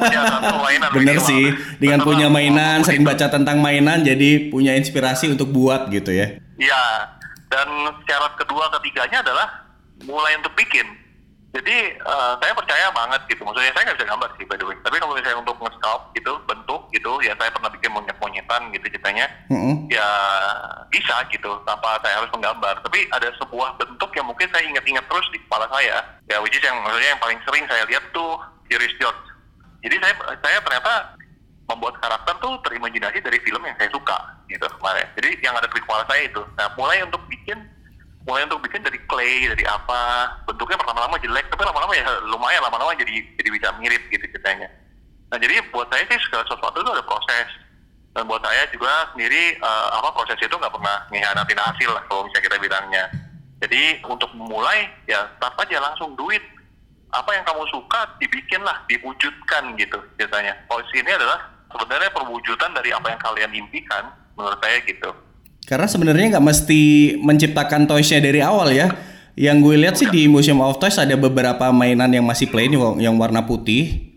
Punya 0.00 0.22
satu 0.26 0.56
mainan 0.60 0.88
Bener 0.92 1.16
minimal. 1.18 1.28
sih, 1.28 1.44
dengan 1.78 1.98
Betul 2.02 2.08
punya 2.14 2.26
mainan, 2.30 2.78
sering 2.82 3.02
baca 3.06 3.26
tentang 3.30 3.58
mainan, 3.62 4.02
jadi 4.02 4.50
punya 4.50 4.74
inspirasi 4.74 5.30
untuk 5.30 5.50
buat 5.54 5.88
gitu 5.92 6.10
ya. 6.10 6.38
Iya, 6.58 6.84
dan 7.48 7.68
syarat 8.04 8.34
kedua 8.36 8.66
ketiganya 8.78 9.22
adalah 9.22 9.46
mulai 10.06 10.34
untuk 10.38 10.54
bikin. 10.58 10.86
Jadi 11.48 11.96
eh, 11.96 12.32
saya 12.44 12.52
percaya 12.52 12.92
banget 12.92 13.24
gitu, 13.32 13.40
maksudnya 13.42 13.72
saya 13.72 13.88
nggak 13.88 13.96
bisa 13.98 14.08
gambar 14.12 14.28
sih 14.36 14.44
by 14.44 14.56
the 14.60 14.66
way. 14.68 14.76
Tapi 14.84 14.96
kalau 15.00 15.16
misalnya 15.16 15.40
untuk 15.40 15.56
nge-sculpt 15.64 16.06
gitu, 16.12 16.32
bentuk 16.44 16.82
gitu, 16.92 17.12
ya 17.24 17.32
saya 17.40 17.50
pernah 17.50 17.70
bikin 17.72 17.90
monyet-monyetan 17.90 18.62
gitu 18.76 18.84
ceritanya. 18.92 19.26
Mm-mm. 19.48 19.88
Ya 19.88 20.06
bisa 20.88 21.14
gitu, 21.28 21.52
tanpa 21.68 22.00
saya 22.00 22.20
harus 22.20 22.30
menggambar. 22.32 22.80
Tapi 22.84 23.08
ada 23.12 23.28
sebuah 23.40 23.76
bentuk 23.76 24.10
yang 24.16 24.26
mungkin 24.28 24.48
saya 24.50 24.64
ingat-ingat 24.68 25.04
terus 25.06 25.26
di 25.32 25.38
kepala 25.44 25.68
saya. 25.72 26.00
Ya 26.28 26.40
which 26.40 26.56
is 26.56 26.64
yang 26.64 26.76
maksudnya 26.84 27.12
yang 27.12 27.22
paling 27.22 27.38
sering 27.44 27.64
saya 27.68 27.84
lihat 27.88 28.04
tuh 28.12 28.40
Curious 28.68 28.94
George. 29.00 29.22
Jadi 29.84 29.96
saya 30.02 30.14
saya 30.44 30.58
ternyata 30.60 30.92
membuat 31.68 32.00
karakter 32.00 32.34
tuh 32.40 32.56
terimajinasi 32.64 33.20
dari 33.20 33.38
film 33.44 33.60
yang 33.64 33.76
saya 33.76 33.92
suka 33.92 34.18
gitu 34.48 34.64
kemarin. 34.80 35.06
Jadi 35.20 35.28
yang 35.44 35.54
ada 35.56 35.68
di 35.68 35.80
kepala 35.80 36.04
saya 36.08 36.22
itu. 36.24 36.40
Nah 36.56 36.66
mulai 36.76 37.04
untuk 37.04 37.20
bikin 37.28 37.60
mulai 38.24 38.44
untuk 38.44 38.60
bikin 38.64 38.84
dari 38.84 39.00
clay 39.08 39.48
dari 39.48 39.64
apa 39.64 40.28
bentuknya 40.44 40.76
pertama-lama 40.76 41.16
jelek 41.16 41.48
tapi 41.48 41.64
lama-lama 41.64 41.96
ya 41.96 42.04
lumayan 42.28 42.60
lama-lama 42.60 42.92
jadi 42.96 43.24
jadi 43.40 43.48
bisa 43.52 43.68
mirip 43.80 44.02
gitu 44.12 44.24
ceritanya. 44.36 44.68
Nah 45.28 45.36
jadi 45.40 45.60
buat 45.72 45.88
saya 45.92 46.04
sih 46.08 46.20
sesuatu 46.28 46.76
itu 46.80 46.90
ada 46.92 47.04
proses 47.04 47.48
dan 48.18 48.26
buat 48.26 48.42
saya 48.42 48.66
juga 48.74 49.14
sendiri 49.14 49.54
eh, 49.62 49.88
apa 49.94 50.10
proses 50.10 50.34
itu 50.42 50.50
nggak 50.50 50.74
pernah 50.74 51.06
ngehianatin 51.14 51.54
hasil 51.62 51.90
lah 51.94 52.02
kalau 52.10 52.26
misalnya 52.26 52.46
kita 52.50 52.56
bilangnya. 52.58 53.04
Jadi 53.62 53.82
untuk 54.10 54.34
memulai 54.34 54.90
ya 55.06 55.30
start 55.38 55.54
aja 55.62 55.78
langsung 55.78 56.18
duit 56.18 56.42
apa 57.14 57.30
yang 57.30 57.46
kamu 57.46 57.62
suka 57.70 58.18
dibikin 58.18 58.66
lah 58.66 58.82
diwujudkan 58.90 59.78
gitu 59.78 60.02
biasanya. 60.18 60.66
Polisi 60.66 60.98
ini 60.98 61.14
adalah 61.14 61.46
sebenarnya 61.70 62.10
perwujudan 62.10 62.74
dari 62.74 62.90
apa 62.90 63.06
yang 63.14 63.20
kalian 63.22 63.50
impikan 63.54 64.10
menurut 64.34 64.58
saya 64.58 64.82
gitu. 64.82 65.10
Karena 65.62 65.86
sebenarnya 65.86 66.26
nggak 66.34 66.46
mesti 66.50 66.82
menciptakan 67.22 67.86
toysnya 67.86 68.18
dari 68.18 68.42
awal 68.42 68.74
ya. 68.74 68.90
Yang 69.38 69.56
gue 69.62 69.76
lihat 69.78 69.94
sih 69.94 70.10
di 70.10 70.26
Museum 70.26 70.58
of 70.58 70.82
Toys 70.82 70.98
ada 70.98 71.14
beberapa 71.14 71.70
mainan 71.70 72.10
yang 72.10 72.26
masih 72.26 72.50
plain 72.50 72.74
yang 72.98 73.14
warna 73.14 73.46
putih. 73.46 74.07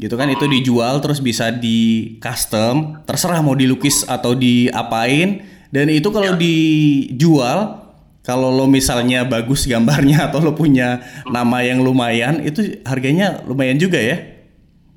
Gitu 0.00 0.16
kan 0.16 0.32
itu 0.32 0.48
dijual 0.48 0.96
terus 1.04 1.20
bisa 1.20 1.52
di 1.52 2.16
custom, 2.24 3.04
terserah 3.04 3.44
mau 3.44 3.52
dilukis 3.52 4.08
atau 4.08 4.32
diapain. 4.32 5.44
Dan 5.68 5.92
itu 5.92 6.08
kalau 6.08 6.40
dijual 6.40 7.84
kalau 8.24 8.48
lo 8.48 8.64
misalnya 8.64 9.28
bagus 9.28 9.68
gambarnya 9.68 10.24
atau 10.32 10.40
lo 10.40 10.56
punya 10.56 11.04
nama 11.28 11.60
yang 11.60 11.84
lumayan 11.84 12.40
itu 12.40 12.80
harganya 12.88 13.44
lumayan 13.44 13.76
juga 13.76 14.00
ya. 14.00 14.16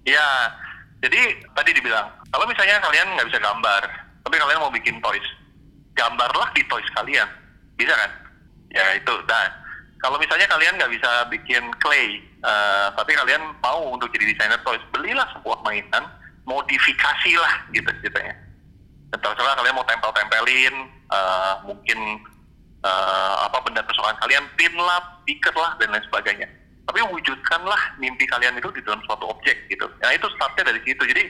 Ya, 0.03 0.27
jadi 0.99 1.19
tadi 1.55 1.71
dibilang, 1.75 2.11
kalau 2.31 2.43
misalnya 2.47 2.79
kalian 2.83 3.15
nggak 3.15 3.27
bisa 3.31 3.39
gambar, 3.39 3.81
tapi 4.23 4.35
kalian 4.35 4.59
mau 4.59 4.71
bikin 4.71 4.99
toys, 4.99 5.23
gambarlah 5.95 6.51
di 6.51 6.63
toys 6.67 6.87
kalian, 6.95 7.27
bisa 7.79 7.95
kan? 7.95 8.11
Ya 8.71 8.99
itu, 8.99 9.15
nah 9.23 9.47
kalau 10.03 10.19
misalnya 10.19 10.43
kalian 10.51 10.75
nggak 10.75 10.91
bisa 10.91 11.23
bikin 11.31 11.63
clay, 11.79 12.19
eh, 12.43 12.87
tapi 12.93 13.11
kalian 13.15 13.55
mau 13.63 13.95
untuk 13.95 14.11
jadi 14.11 14.29
desainer 14.35 14.59
toys, 14.67 14.83
belilah 14.91 15.25
sebuah 15.39 15.63
mainan, 15.63 16.03
modifikasi 16.43 17.31
lah 17.39 17.53
gitu 17.71 17.89
ceritanya. 18.03 18.35
Terserah 19.13 19.55
kalian 19.57 19.75
mau 19.77 19.87
tempel-tempelin, 19.87 20.75
eh, 20.91 21.53
mungkin 21.63 21.99
eh, 22.83 23.35
apa 23.47 23.57
benda 23.63 23.81
kesukaan 23.87 24.19
kalian, 24.19 24.43
pin 24.59 24.73
lah, 24.75 25.23
stiker 25.23 25.55
lah, 25.55 25.73
dan 25.79 25.95
lain 25.95 26.03
sebagainya. 26.11 26.47
Tapi 26.83 26.99
wujudkanlah 26.99 27.95
mimpi 27.97 28.27
kalian 28.27 28.59
itu 28.59 28.67
di 28.75 28.83
dalam 28.83 28.99
suatu 29.07 29.31
objek 29.31 29.55
gitu. 29.71 29.87
Nah 30.03 30.11
itu 30.11 30.27
startnya 30.35 30.67
dari 30.67 30.83
situ. 30.83 30.99
Jadi 30.99 31.23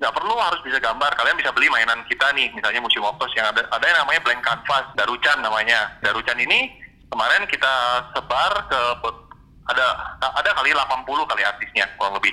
nggak 0.00 0.14
perlu 0.16 0.38
harus 0.38 0.62
bisa 0.62 0.78
gambar. 0.78 1.12
Kalian 1.18 1.36
bisa 1.36 1.50
beli 1.50 1.66
mainan 1.68 2.00
kita 2.06 2.30
nih, 2.32 2.48
misalnya 2.54 2.80
Museum 2.80 3.04
of 3.04 3.18
yang 3.34 3.50
ada 3.50 3.66
ada 3.68 3.84
yang 3.84 3.98
namanya 4.06 4.20
blank 4.22 4.42
canvas, 4.46 4.86
Daruchan 4.94 5.38
namanya. 5.42 5.92
Daruchan 6.00 6.38
ini 6.38 6.72
kemarin 7.10 7.44
kita 7.50 7.74
sebar 8.14 8.70
ke 8.70 8.80
ada 9.68 9.86
ada 10.20 10.50
kali 10.56 10.72
80 10.72 11.30
kali 11.30 11.42
artisnya 11.44 11.84
kurang 11.98 12.16
lebih. 12.16 12.32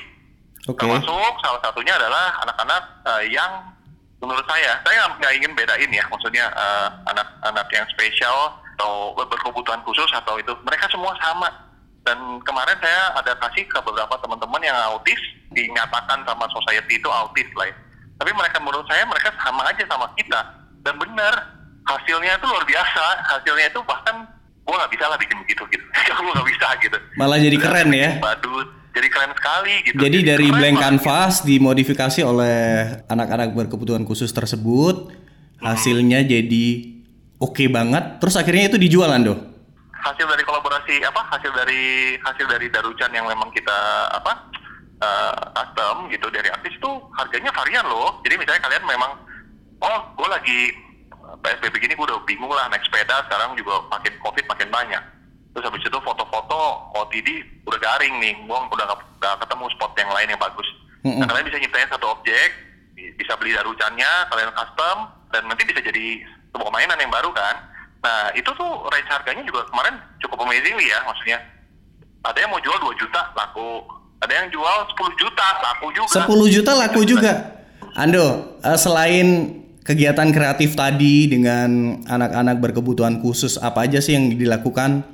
Oke. 0.67 0.83
Termasuk 0.83 1.33
salah 1.43 1.61
satunya 1.63 1.95
adalah 1.95 2.43
anak-anak 2.43 2.83
eh, 3.07 3.23
yang 3.31 3.51
menurut 4.19 4.43
saya, 4.49 4.75
saya 4.81 5.07
nggak- 5.15 5.35
ingin 5.37 5.53
bedain 5.55 5.91
ya, 5.91 6.03
maksudnya 6.11 6.45
eh, 6.51 6.87
anak-anak 7.07 7.67
yang 7.71 7.85
spesial 7.93 8.57
atau 8.77 9.15
berkebutuhan 9.17 9.81
khusus 9.81 10.09
atau 10.13 10.37
itu, 10.37 10.53
mereka 10.61 10.85
semua 10.93 11.15
sama. 11.17 11.49
Dan 12.05 12.39
kemarin 12.45 12.77
saya 12.79 13.19
ada 13.19 13.35
kasih 13.35 13.67
ke 13.67 13.79
beberapa 13.83 14.15
teman-teman 14.23 14.63
yang 14.63 14.77
autis, 14.93 15.19
dinyatakan 15.51 16.23
sama 16.23 16.47
society 16.53 16.95
itu 17.01 17.09
autis 17.11 17.49
lah 17.57 17.67
ya. 17.67 17.75
Tapi 18.17 18.31
mereka 18.31 18.57
menurut 18.63 18.85
saya 18.87 19.03
mereka 19.03 19.33
sama 19.43 19.67
aja 19.67 19.83
sama 19.89 20.07
kita. 20.15 20.39
Dan 20.87 20.95
benar, 20.97 21.33
hasilnya 21.83 22.39
itu 22.39 22.45
luar 22.47 22.63
biasa. 22.63 23.05
Hasilnya 23.33 23.67
itu 23.69 23.79
bahkan 23.83 24.23
gue 24.67 24.75
nggak 24.75 24.91
bisa 24.91 25.05
lah 25.07 25.17
bikin 25.17 25.37
begitu 25.47 25.63
gitu. 25.71 25.83
gue 26.19 26.31
nggak 26.35 26.47
bisa 26.51 26.67
gitu. 26.83 26.97
Malah 27.15 27.39
jadi 27.39 27.57
keren 27.57 27.89
ya. 27.95 28.09
Badut, 28.19 28.67
jadi 28.91 29.07
keren 29.07 29.31
sekali 29.31 29.75
gitu. 29.87 29.95
Jadi 29.95 30.17
dari 30.27 30.47
keren 30.51 30.59
blank 30.59 30.77
canvas 30.83 31.33
dimodifikasi 31.47 32.19
oleh 32.27 32.59
anak-anak 33.07 33.55
berkebutuhan 33.55 34.03
khusus 34.03 34.29
tersebut, 34.35 35.15
hasilnya 35.63 36.27
jadi 36.27 36.67
oke 37.39 37.63
banget. 37.71 38.19
Terus 38.19 38.35
akhirnya 38.35 38.67
itu 38.67 38.77
dijual 38.77 39.07
Ando. 39.15 39.55
hasil 39.97 40.23
dari 40.23 40.39
kolaborasi 40.45 41.03
apa 41.03 41.19
hasil 41.35 41.51
dari 41.51 42.15
hasil 42.21 42.47
dari 42.47 42.71
Daruchan 42.71 43.11
yang 43.11 43.27
memang 43.27 43.51
kita 43.51 44.07
apa 44.15 44.47
eh, 45.03 45.35
custom 45.51 46.07
gitu 46.07 46.31
dari 46.31 46.47
artis 46.47 46.79
itu 46.79 46.91
harganya 47.11 47.51
varian 47.51 47.83
loh 47.83 48.21
jadi 48.23 48.39
misalnya 48.39 48.61
kalian 48.71 48.87
memang 48.87 49.11
oh 49.83 49.99
gue 50.15 50.29
lagi 50.31 50.59
PSBB 51.41 51.75
gini 51.79 51.93
gue 51.93 52.05
udah 52.05 52.19
bingung 52.23 52.49
lah 52.49 52.67
naik 52.67 52.83
sepeda 52.83 53.23
sekarang 53.25 53.53
juga 53.55 53.81
makin 53.87 54.13
covid 54.19 54.45
makin 54.45 54.69
banyak. 54.69 55.03
Terus 55.53 55.63
habis 55.65 55.81
itu 55.81 55.99
foto-foto 56.01 56.59
OTD 56.93 57.29
udah 57.65 57.79
garing 57.79 58.21
nih 58.21 58.33
gue 58.37 58.57
udah 58.57 58.85
gak, 58.85 58.99
gak 59.17 59.35
ketemu 59.41 59.65
spot 59.73 59.91
yang 59.97 60.11
lain 60.11 60.29
yang 60.29 60.41
bagus. 60.41 60.67
Mm-mm. 61.05 61.21
nah 61.21 61.29
kalian 61.29 61.45
bisa 61.45 61.61
nyiptain 61.61 61.87
satu 61.87 62.09
objek 62.09 62.49
bi- 62.97 63.13
bisa 63.15 63.37
beli 63.37 63.53
darucannya 63.53 64.27
kalian 64.27 64.51
custom 64.51 64.97
dan 65.29 65.45
nanti 65.45 65.63
bisa 65.63 65.79
jadi 65.79 66.25
sebuah 66.51 66.73
mainan 66.73 66.97
yang 66.97 67.09
baru 67.09 67.29
kan? 67.31 67.55
Nah 68.01 68.29
itu 68.33 68.49
tuh 68.53 68.71
range 68.87 69.09
harganya 69.09 69.43
juga 69.43 69.65
kemarin 69.69 69.97
cukup 70.19 70.41
amazing 70.43 70.77
ya 70.79 70.99
maksudnya. 71.03 71.37
Ada 72.25 72.43
yang 72.43 72.51
mau 72.51 72.59
jual 72.59 72.77
2 72.77 72.97
juta 72.97 73.21
laku. 73.33 73.81
Ada 74.17 74.33
yang 74.33 74.47
jual 74.49 74.77
10 74.93 75.21
juta 75.21 75.45
laku 75.61 75.87
juga. 75.93 76.21
10 76.25 76.49
juta 76.49 76.71
laku 76.73 77.01
juga. 77.05 77.33
Ando, 77.93 78.25
eh, 78.61 78.77
selain 78.77 79.27
kegiatan 79.87 80.27
kreatif 80.35 80.75
tadi 80.75 81.31
dengan 81.31 82.03
anak-anak 82.03 82.59
berkebutuhan 82.59 83.23
khusus, 83.23 83.55
apa 83.55 83.87
aja 83.87 84.03
sih 84.03 84.19
yang 84.19 84.35
dilakukan 84.35 85.07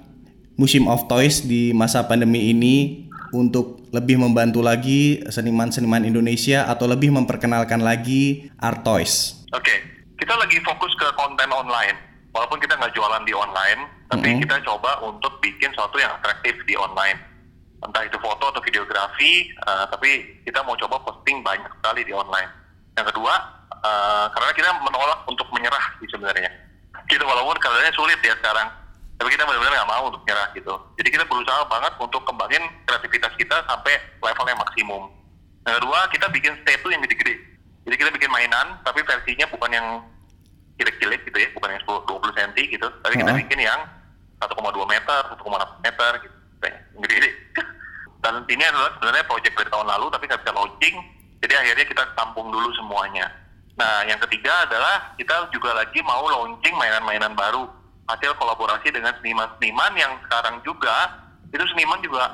Museum 0.57 0.89
of 0.89 1.05
Toys 1.05 1.45
di 1.45 1.69
masa 1.77 2.09
pandemi 2.09 2.49
ini 2.49 3.05
untuk 3.29 3.85
lebih 3.93 4.17
membantu 4.17 4.65
lagi 4.65 5.21
seniman-seniman 5.29 6.01
Indonesia 6.09 6.65
atau 6.65 6.89
lebih 6.89 7.13
memperkenalkan 7.13 7.85
lagi 7.85 8.49
art 8.57 8.81
toys? 8.81 9.45
Oke, 9.53 9.73
kita 10.17 10.33
lagi 10.33 10.57
fokus 10.65 10.93
ke 10.97 11.05
konten 11.13 11.49
online. 11.53 11.93
Walaupun 12.33 12.57
kita 12.57 12.73
nggak 12.73 12.97
jualan 12.97 13.21
di 13.29 13.33
online, 13.33 14.09
tapi 14.09 14.33
Mhm. 14.33 14.41
kita 14.41 14.57
coba 14.65 14.97
untuk 15.05 15.37
bikin 15.37 15.69
sesuatu 15.69 16.01
yang 16.01 16.17
atraktif 16.17 16.57
di 16.65 16.73
online. 16.73 17.21
Entah 17.85 18.01
itu 18.09 18.17
foto 18.17 18.49
atau 18.49 18.61
videografi, 18.65 19.53
eh, 19.53 19.85
tapi 19.93 20.41
kita 20.41 20.65
mau 20.65 20.73
coba 20.73 20.97
posting 21.05 21.45
banyak 21.45 21.69
sekali 21.77 22.01
di 22.05 22.13
online. 22.13 22.62
Yang 22.93 23.07
kedua, 23.13 23.33
eh, 23.83 24.25
karena 24.33 24.51
kita 24.53 24.69
menolak 24.81 25.19
untuk 25.25 25.47
menyerah 25.53 25.85
sih 25.97 26.07
sebenarnya. 26.09 26.51
Kita 27.09 27.25
walaupun 27.25 27.57
keadaannya 27.59 27.93
sulit 27.97 28.19
ya 28.21 28.33
sekarang, 28.39 28.69
tapi 29.17 29.29
kita 29.33 29.45
benar-benar 29.45 29.73
nggak 29.81 29.91
mau 29.91 30.03
untuk 30.09 30.21
menyerah 30.25 30.47
gitu. 30.51 30.73
Jadi 30.99 31.09
kita 31.13 31.23
berusaha 31.25 31.61
banget 31.69 31.93
untuk 32.01 32.21
kembangin 32.25 32.63
kreativitas 32.83 33.33
kita 33.37 33.57
sampai 33.69 33.93
level 34.19 34.45
yang 34.49 34.59
maksimum. 34.61 35.03
Yang 35.63 35.75
kedua, 35.79 35.99
kita 36.11 36.25
bikin 36.33 36.53
statue 36.65 36.91
yang 36.91 37.01
gede-gede. 37.07 37.35
Jadi 37.87 37.95
kita 37.99 38.09
bikin 38.15 38.31
mainan, 38.31 38.79
tapi 38.83 39.03
versinya 39.03 39.47
bukan 39.47 39.71
yang 39.71 39.87
cilik-cilik 40.75 41.21
gitu 41.23 41.37
ya, 41.39 41.49
bukan 41.55 41.69
yang 41.71 41.81
10, 41.87 42.03
20 42.03 42.35
cm 42.35 42.51
gitu. 42.67 42.87
Tapi 43.03 43.13
kita 43.19 43.31
bikin 43.31 43.59
yang 43.63 43.79
1,2 44.43 44.51
meter, 44.87 45.21
1,8 45.39 45.39
meter 45.87 46.11
gitu. 46.23 46.35
Kayak 46.59 46.75
Gede-gede. 46.99 47.31
Dan 48.23 48.33
ini 48.47 48.63
adalah 48.63 48.91
sebenarnya 48.99 49.23
project 49.27 49.55
dari 49.55 49.69
tahun 49.71 49.87
lalu, 49.87 50.05
tapi 50.11 50.23
nggak 50.27 50.41
bisa 50.43 50.55
launching. 50.55 50.95
Jadi 51.43 51.53
akhirnya 51.59 51.85
kita 51.91 52.03
tampung 52.15 52.47
dulu 52.47 52.71
semuanya. 52.79 53.27
Nah, 53.75 54.07
yang 54.07 54.15
ketiga 54.23 54.63
adalah 54.63 55.11
kita 55.19 55.51
juga 55.51 55.75
lagi 55.75 55.99
mau 56.07 56.23
launching 56.31 56.71
mainan-mainan 56.79 57.35
baru. 57.35 57.67
Hasil 58.07 58.31
kolaborasi 58.39 58.95
dengan 58.95 59.11
seniman-seniman 59.19 59.91
yang 59.99 60.15
sekarang 60.27 60.63
juga, 60.63 61.19
itu 61.51 61.63
seniman 61.75 61.99
juga 61.99 62.31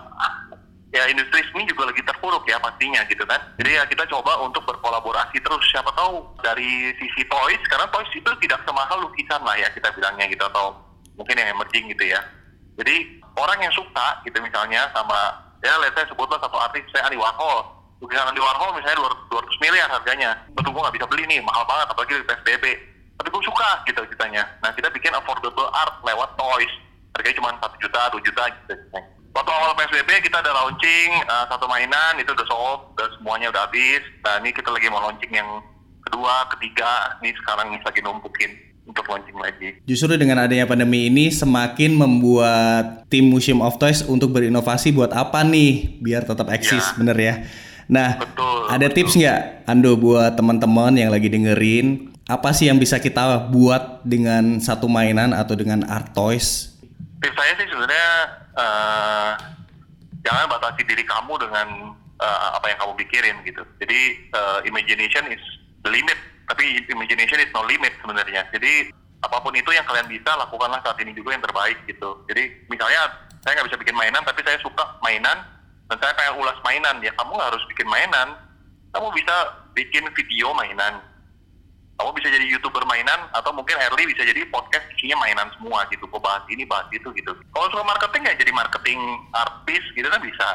ya 0.89 1.05
industri 1.05 1.45
seni 1.53 1.69
juga 1.69 1.93
lagi 1.93 2.01
terpuruk 2.01 2.41
ya 2.49 2.57
pastinya 2.57 3.05
gitu 3.05 3.21
kan. 3.25 3.37
Jadi 3.61 3.77
ya 3.77 3.85
kita 3.85 4.09
coba 4.09 4.41
untuk 4.41 4.65
berkolaborasi 4.65 5.37
terus. 5.41 5.61
Siapa 5.69 5.93
tahu 5.93 6.25
dari 6.41 6.93
sisi 6.97 7.21
toys, 7.29 7.61
karena 7.69 7.85
toys 7.93 8.09
itu 8.13 8.29
tidak 8.41 8.61
semahal 8.65 8.97
lukisan 9.05 9.41
lah 9.45 9.53
ya 9.57 9.69
kita 9.69 9.93
bilangnya 9.93 10.25
gitu 10.29 10.41
atau 10.49 10.73
mungkin 11.13 11.37
yang 11.37 11.53
emerging 11.53 11.93
gitu 11.93 12.09
ya. 12.09 12.21
Jadi 12.81 13.21
orang 13.37 13.61
yang 13.61 13.73
suka 13.73 14.21
gitu 14.25 14.37
misalnya 14.41 14.89
sama 14.93 15.37
ya 15.61 15.77
let's 15.77 15.93
say 15.93 16.05
sebutlah 16.09 16.41
satu 16.41 16.57
artis 16.57 16.85
saya 16.89 17.05
Andy 17.09 17.21
Warhol. 17.21 17.78
Lukisan 17.99 18.31
Andy 18.31 18.41
Warhol 18.41 18.79
misalnya 18.79 18.97
200 19.27 19.63
miliar 19.63 19.87
harganya. 19.91 20.31
Tentu 20.55 20.69
gue 20.71 20.81
nggak 20.81 20.95
bisa 20.95 21.07
beli 21.07 21.23
nih 21.27 21.39
mahal 21.43 21.63
banget 21.67 21.87
apalagi 21.91 22.19
di 22.19 22.27
PSBB 22.27 22.65
tapi 23.19 23.27
gue 23.35 23.43
suka 23.43 23.69
gitu 23.83 23.99
ceritanya. 24.07 24.43
Nah 24.63 24.71
kita 24.71 24.87
bikin 24.95 25.11
affordable 25.11 25.67
art 25.75 25.99
lewat 26.07 26.39
toys. 26.39 26.73
Harganya 27.15 27.35
cuma 27.35 27.49
satu 27.59 27.75
juta 27.83 28.01
dua 28.15 28.21
juta 28.23 28.43
gitu 28.47 28.75
waktu 29.39 29.51
awal 29.55 29.71
PSBB 29.77 30.25
kita 30.25 30.41
ada 30.41 30.51
launching 30.51 31.09
uh, 31.29 31.45
satu 31.47 31.69
mainan 31.69 32.17
itu 32.19 32.33
udah 32.33 32.47
sold 32.49 32.79
udah 32.97 33.07
semuanya 33.17 33.47
udah 33.53 33.63
habis. 33.69 34.03
Nah 34.25 34.41
ini 34.43 34.49
kita 34.51 34.67
lagi 34.67 34.91
mau 34.91 34.99
launching 34.99 35.31
yang 35.31 35.63
kedua 36.03 36.49
ketiga. 36.57 37.15
Ini 37.23 37.31
sekarang 37.43 37.71
lagi 37.79 38.01
numpukin 38.03 38.51
untuk 38.83 39.05
launching 39.05 39.37
lagi. 39.37 39.79
Justru 39.85 40.17
dengan 40.17 40.43
adanya 40.43 40.65
pandemi 40.65 41.07
ini 41.07 41.29
semakin 41.29 41.95
membuat 41.95 43.07
tim 43.07 43.29
Museum 43.29 43.61
of 43.61 43.77
Toys 43.77 44.01
untuk 44.03 44.33
berinovasi 44.33 44.91
buat 44.91 45.13
apa 45.13 45.45
nih? 45.45 46.01
Biar 46.01 46.25
tetap 46.25 46.49
eksis, 46.49 46.83
ya. 46.83 46.95
bener 46.97 47.17
ya? 47.17 47.33
Nah, 47.89 48.21
betul, 48.21 48.69
ada 48.69 48.85
betul. 48.85 48.95
tips 49.01 49.13
nggak 49.17 49.41
Ando 49.65 49.97
buat 49.97 50.37
teman-teman 50.37 50.93
yang 50.93 51.09
lagi 51.09 51.25
dengerin 51.25 52.13
apa 52.29 52.53
sih 52.53 52.69
yang 52.69 52.77
bisa 52.77 53.01
kita 53.01 53.49
buat 53.49 54.05
dengan 54.05 54.61
satu 54.61 54.85
mainan 54.85 55.33
atau 55.33 55.57
dengan 55.57 55.81
art 55.89 56.13
toys? 56.13 56.77
Tips 57.19 57.33
saya 57.33 57.57
sih 57.57 57.65
sebenarnya 57.65 58.09
uh, 58.53 59.31
jangan 60.21 60.45
batasi 60.53 60.85
diri 60.85 61.01
kamu 61.01 61.33
dengan 61.41 61.97
uh, 62.21 62.49
apa 62.61 62.69
yang 62.69 62.77
kamu 62.77 62.93
pikirin 63.01 63.35
gitu. 63.41 63.65
Jadi 63.81 64.29
uh, 64.37 64.61
imagination 64.69 65.25
is 65.33 65.41
the 65.81 65.89
limit 65.89 66.17
tapi 66.49 66.81
imagination 66.89 67.37
is 67.37 67.53
no 67.53 67.61
limit 67.69 67.93
sebenarnya 68.01 68.41
jadi 68.49 68.89
apa 69.21 69.37
pun 69.37 69.53
itu 69.53 69.69
yang 69.69 69.85
kalian 69.85 70.09
bisa 70.09 70.33
lakukanlah 70.33 70.81
saat 70.81 70.97
ini 70.97 71.13
juga 71.13 71.37
yang 71.37 71.45
terbaik 71.45 71.77
gitu 71.85 72.25
jadi 72.25 72.49
misalnya 72.67 73.29
saya 73.45 73.59
nggak 73.59 73.67
bisa 73.69 73.79
bikin 73.79 73.95
mainan 73.95 74.25
tapi 74.25 74.41
saya 74.41 74.57
suka 74.59 74.97
mainan 75.05 75.37
dan 75.89 75.97
saya 75.97 76.13
pengen 76.13 76.37
ulas 76.37 76.57
mainan 76.61 77.01
ya 77.01 77.09
kamu 77.17 77.33
nggak 77.33 77.49
harus 77.49 77.63
bikin 77.73 77.89
mainan. 77.89 78.29
Kamu 78.89 79.09
bisa 79.13 79.35
bikin 79.73 80.05
video 80.13 80.53
mainan. 80.53 81.01
Kamu 81.99 82.15
bisa 82.15 82.31
jadi 82.31 82.45
youtuber 82.47 82.85
mainan 82.87 83.27
atau 83.35 83.51
mungkin 83.51 83.75
early 83.75 84.07
bisa 84.07 84.23
jadi 84.23 84.47
podcast 84.53 84.85
isinya 84.95 85.19
mainan 85.25 85.49
semua 85.57 85.83
gitu. 85.89 86.05
Kok 86.07 86.21
bahas 86.21 86.45
ini 86.47 86.63
bahas 86.63 86.87
itu 86.93 87.09
gitu. 87.11 87.33
Kalau 87.53 87.67
suka 87.73 87.83
marketing 87.83 88.23
ya 88.29 88.33
jadi 88.37 88.51
marketing 88.53 89.01
artis 89.33 89.83
gitu 89.97 90.07
kan 90.07 90.21
bisa. 90.23 90.49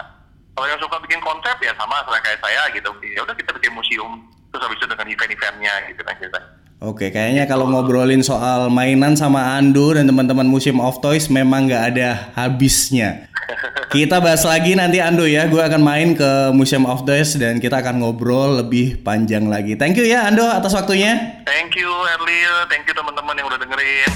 Kalau 0.54 0.66
yang 0.70 0.80
suka 0.80 0.96
bikin 1.02 1.20
konsep 1.20 1.56
ya 1.60 1.74
sama 1.76 2.00
kayak 2.06 2.40
saya 2.40 2.62
gitu. 2.72 2.90
Ya 3.02 3.20
udah 3.26 3.34
kita 3.34 3.50
bikin 3.58 3.74
museum 3.74 4.22
terus 4.54 4.70
habis 4.70 4.78
itu 4.78 4.86
dengan 4.86 5.06
event-eventnya 5.10 5.74
gitu 5.90 6.00
kan 6.06 6.14
kita. 6.16 6.40
Oke, 6.84 7.08
kayaknya 7.08 7.48
kalau 7.48 7.64
ngobrolin 7.64 8.20
soal 8.20 8.68
mainan 8.68 9.16
sama 9.16 9.56
Ando 9.56 9.96
dan 9.96 10.04
teman-teman 10.04 10.44
Museum 10.44 10.84
of 10.84 11.00
Toys 11.00 11.32
memang 11.32 11.64
nggak 11.64 11.96
ada 11.96 12.28
habisnya. 12.36 13.24
Kita 13.88 14.20
bahas 14.20 14.44
lagi 14.44 14.76
nanti 14.76 15.00
Ando 15.00 15.24
ya, 15.24 15.48
gue 15.48 15.64
akan 15.64 15.80
main 15.80 16.12
ke 16.12 16.52
Museum 16.52 16.84
of 16.84 17.08
Toys 17.08 17.40
dan 17.40 17.56
kita 17.56 17.80
akan 17.80 18.04
ngobrol 18.04 18.60
lebih 18.60 19.00
panjang 19.00 19.48
lagi. 19.48 19.80
Thank 19.80 19.96
you 19.96 20.04
ya 20.04 20.28
Ando 20.28 20.44
atas 20.44 20.76
waktunya. 20.76 21.40
Thank 21.48 21.72
you 21.72 21.88
Erlil, 21.88 22.68
thank 22.68 22.84
you 22.84 22.92
teman-teman 22.92 23.32
yang 23.32 23.48
udah 23.48 23.60
dengerin. 23.64 24.10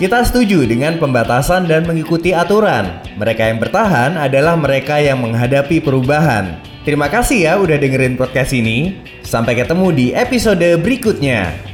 Kita 0.00 0.24
setuju 0.24 0.64
dengan 0.64 0.96
pembatasan 0.96 1.68
dan 1.68 1.84
mengikuti 1.84 2.32
aturan. 2.32 2.96
Mereka 3.20 3.44
yang 3.44 3.60
bertahan 3.60 4.16
adalah 4.16 4.56
mereka 4.56 4.96
yang 4.96 5.20
menghadapi 5.20 5.84
perubahan. 5.84 6.64
Terima 6.80 7.12
kasih 7.12 7.44
ya 7.44 7.52
udah 7.60 7.76
dengerin 7.76 8.16
podcast 8.16 8.56
ini. 8.56 9.04
Sampai 9.20 9.52
ketemu 9.52 9.92
di 9.92 10.06
episode 10.16 10.80
berikutnya. 10.80 11.69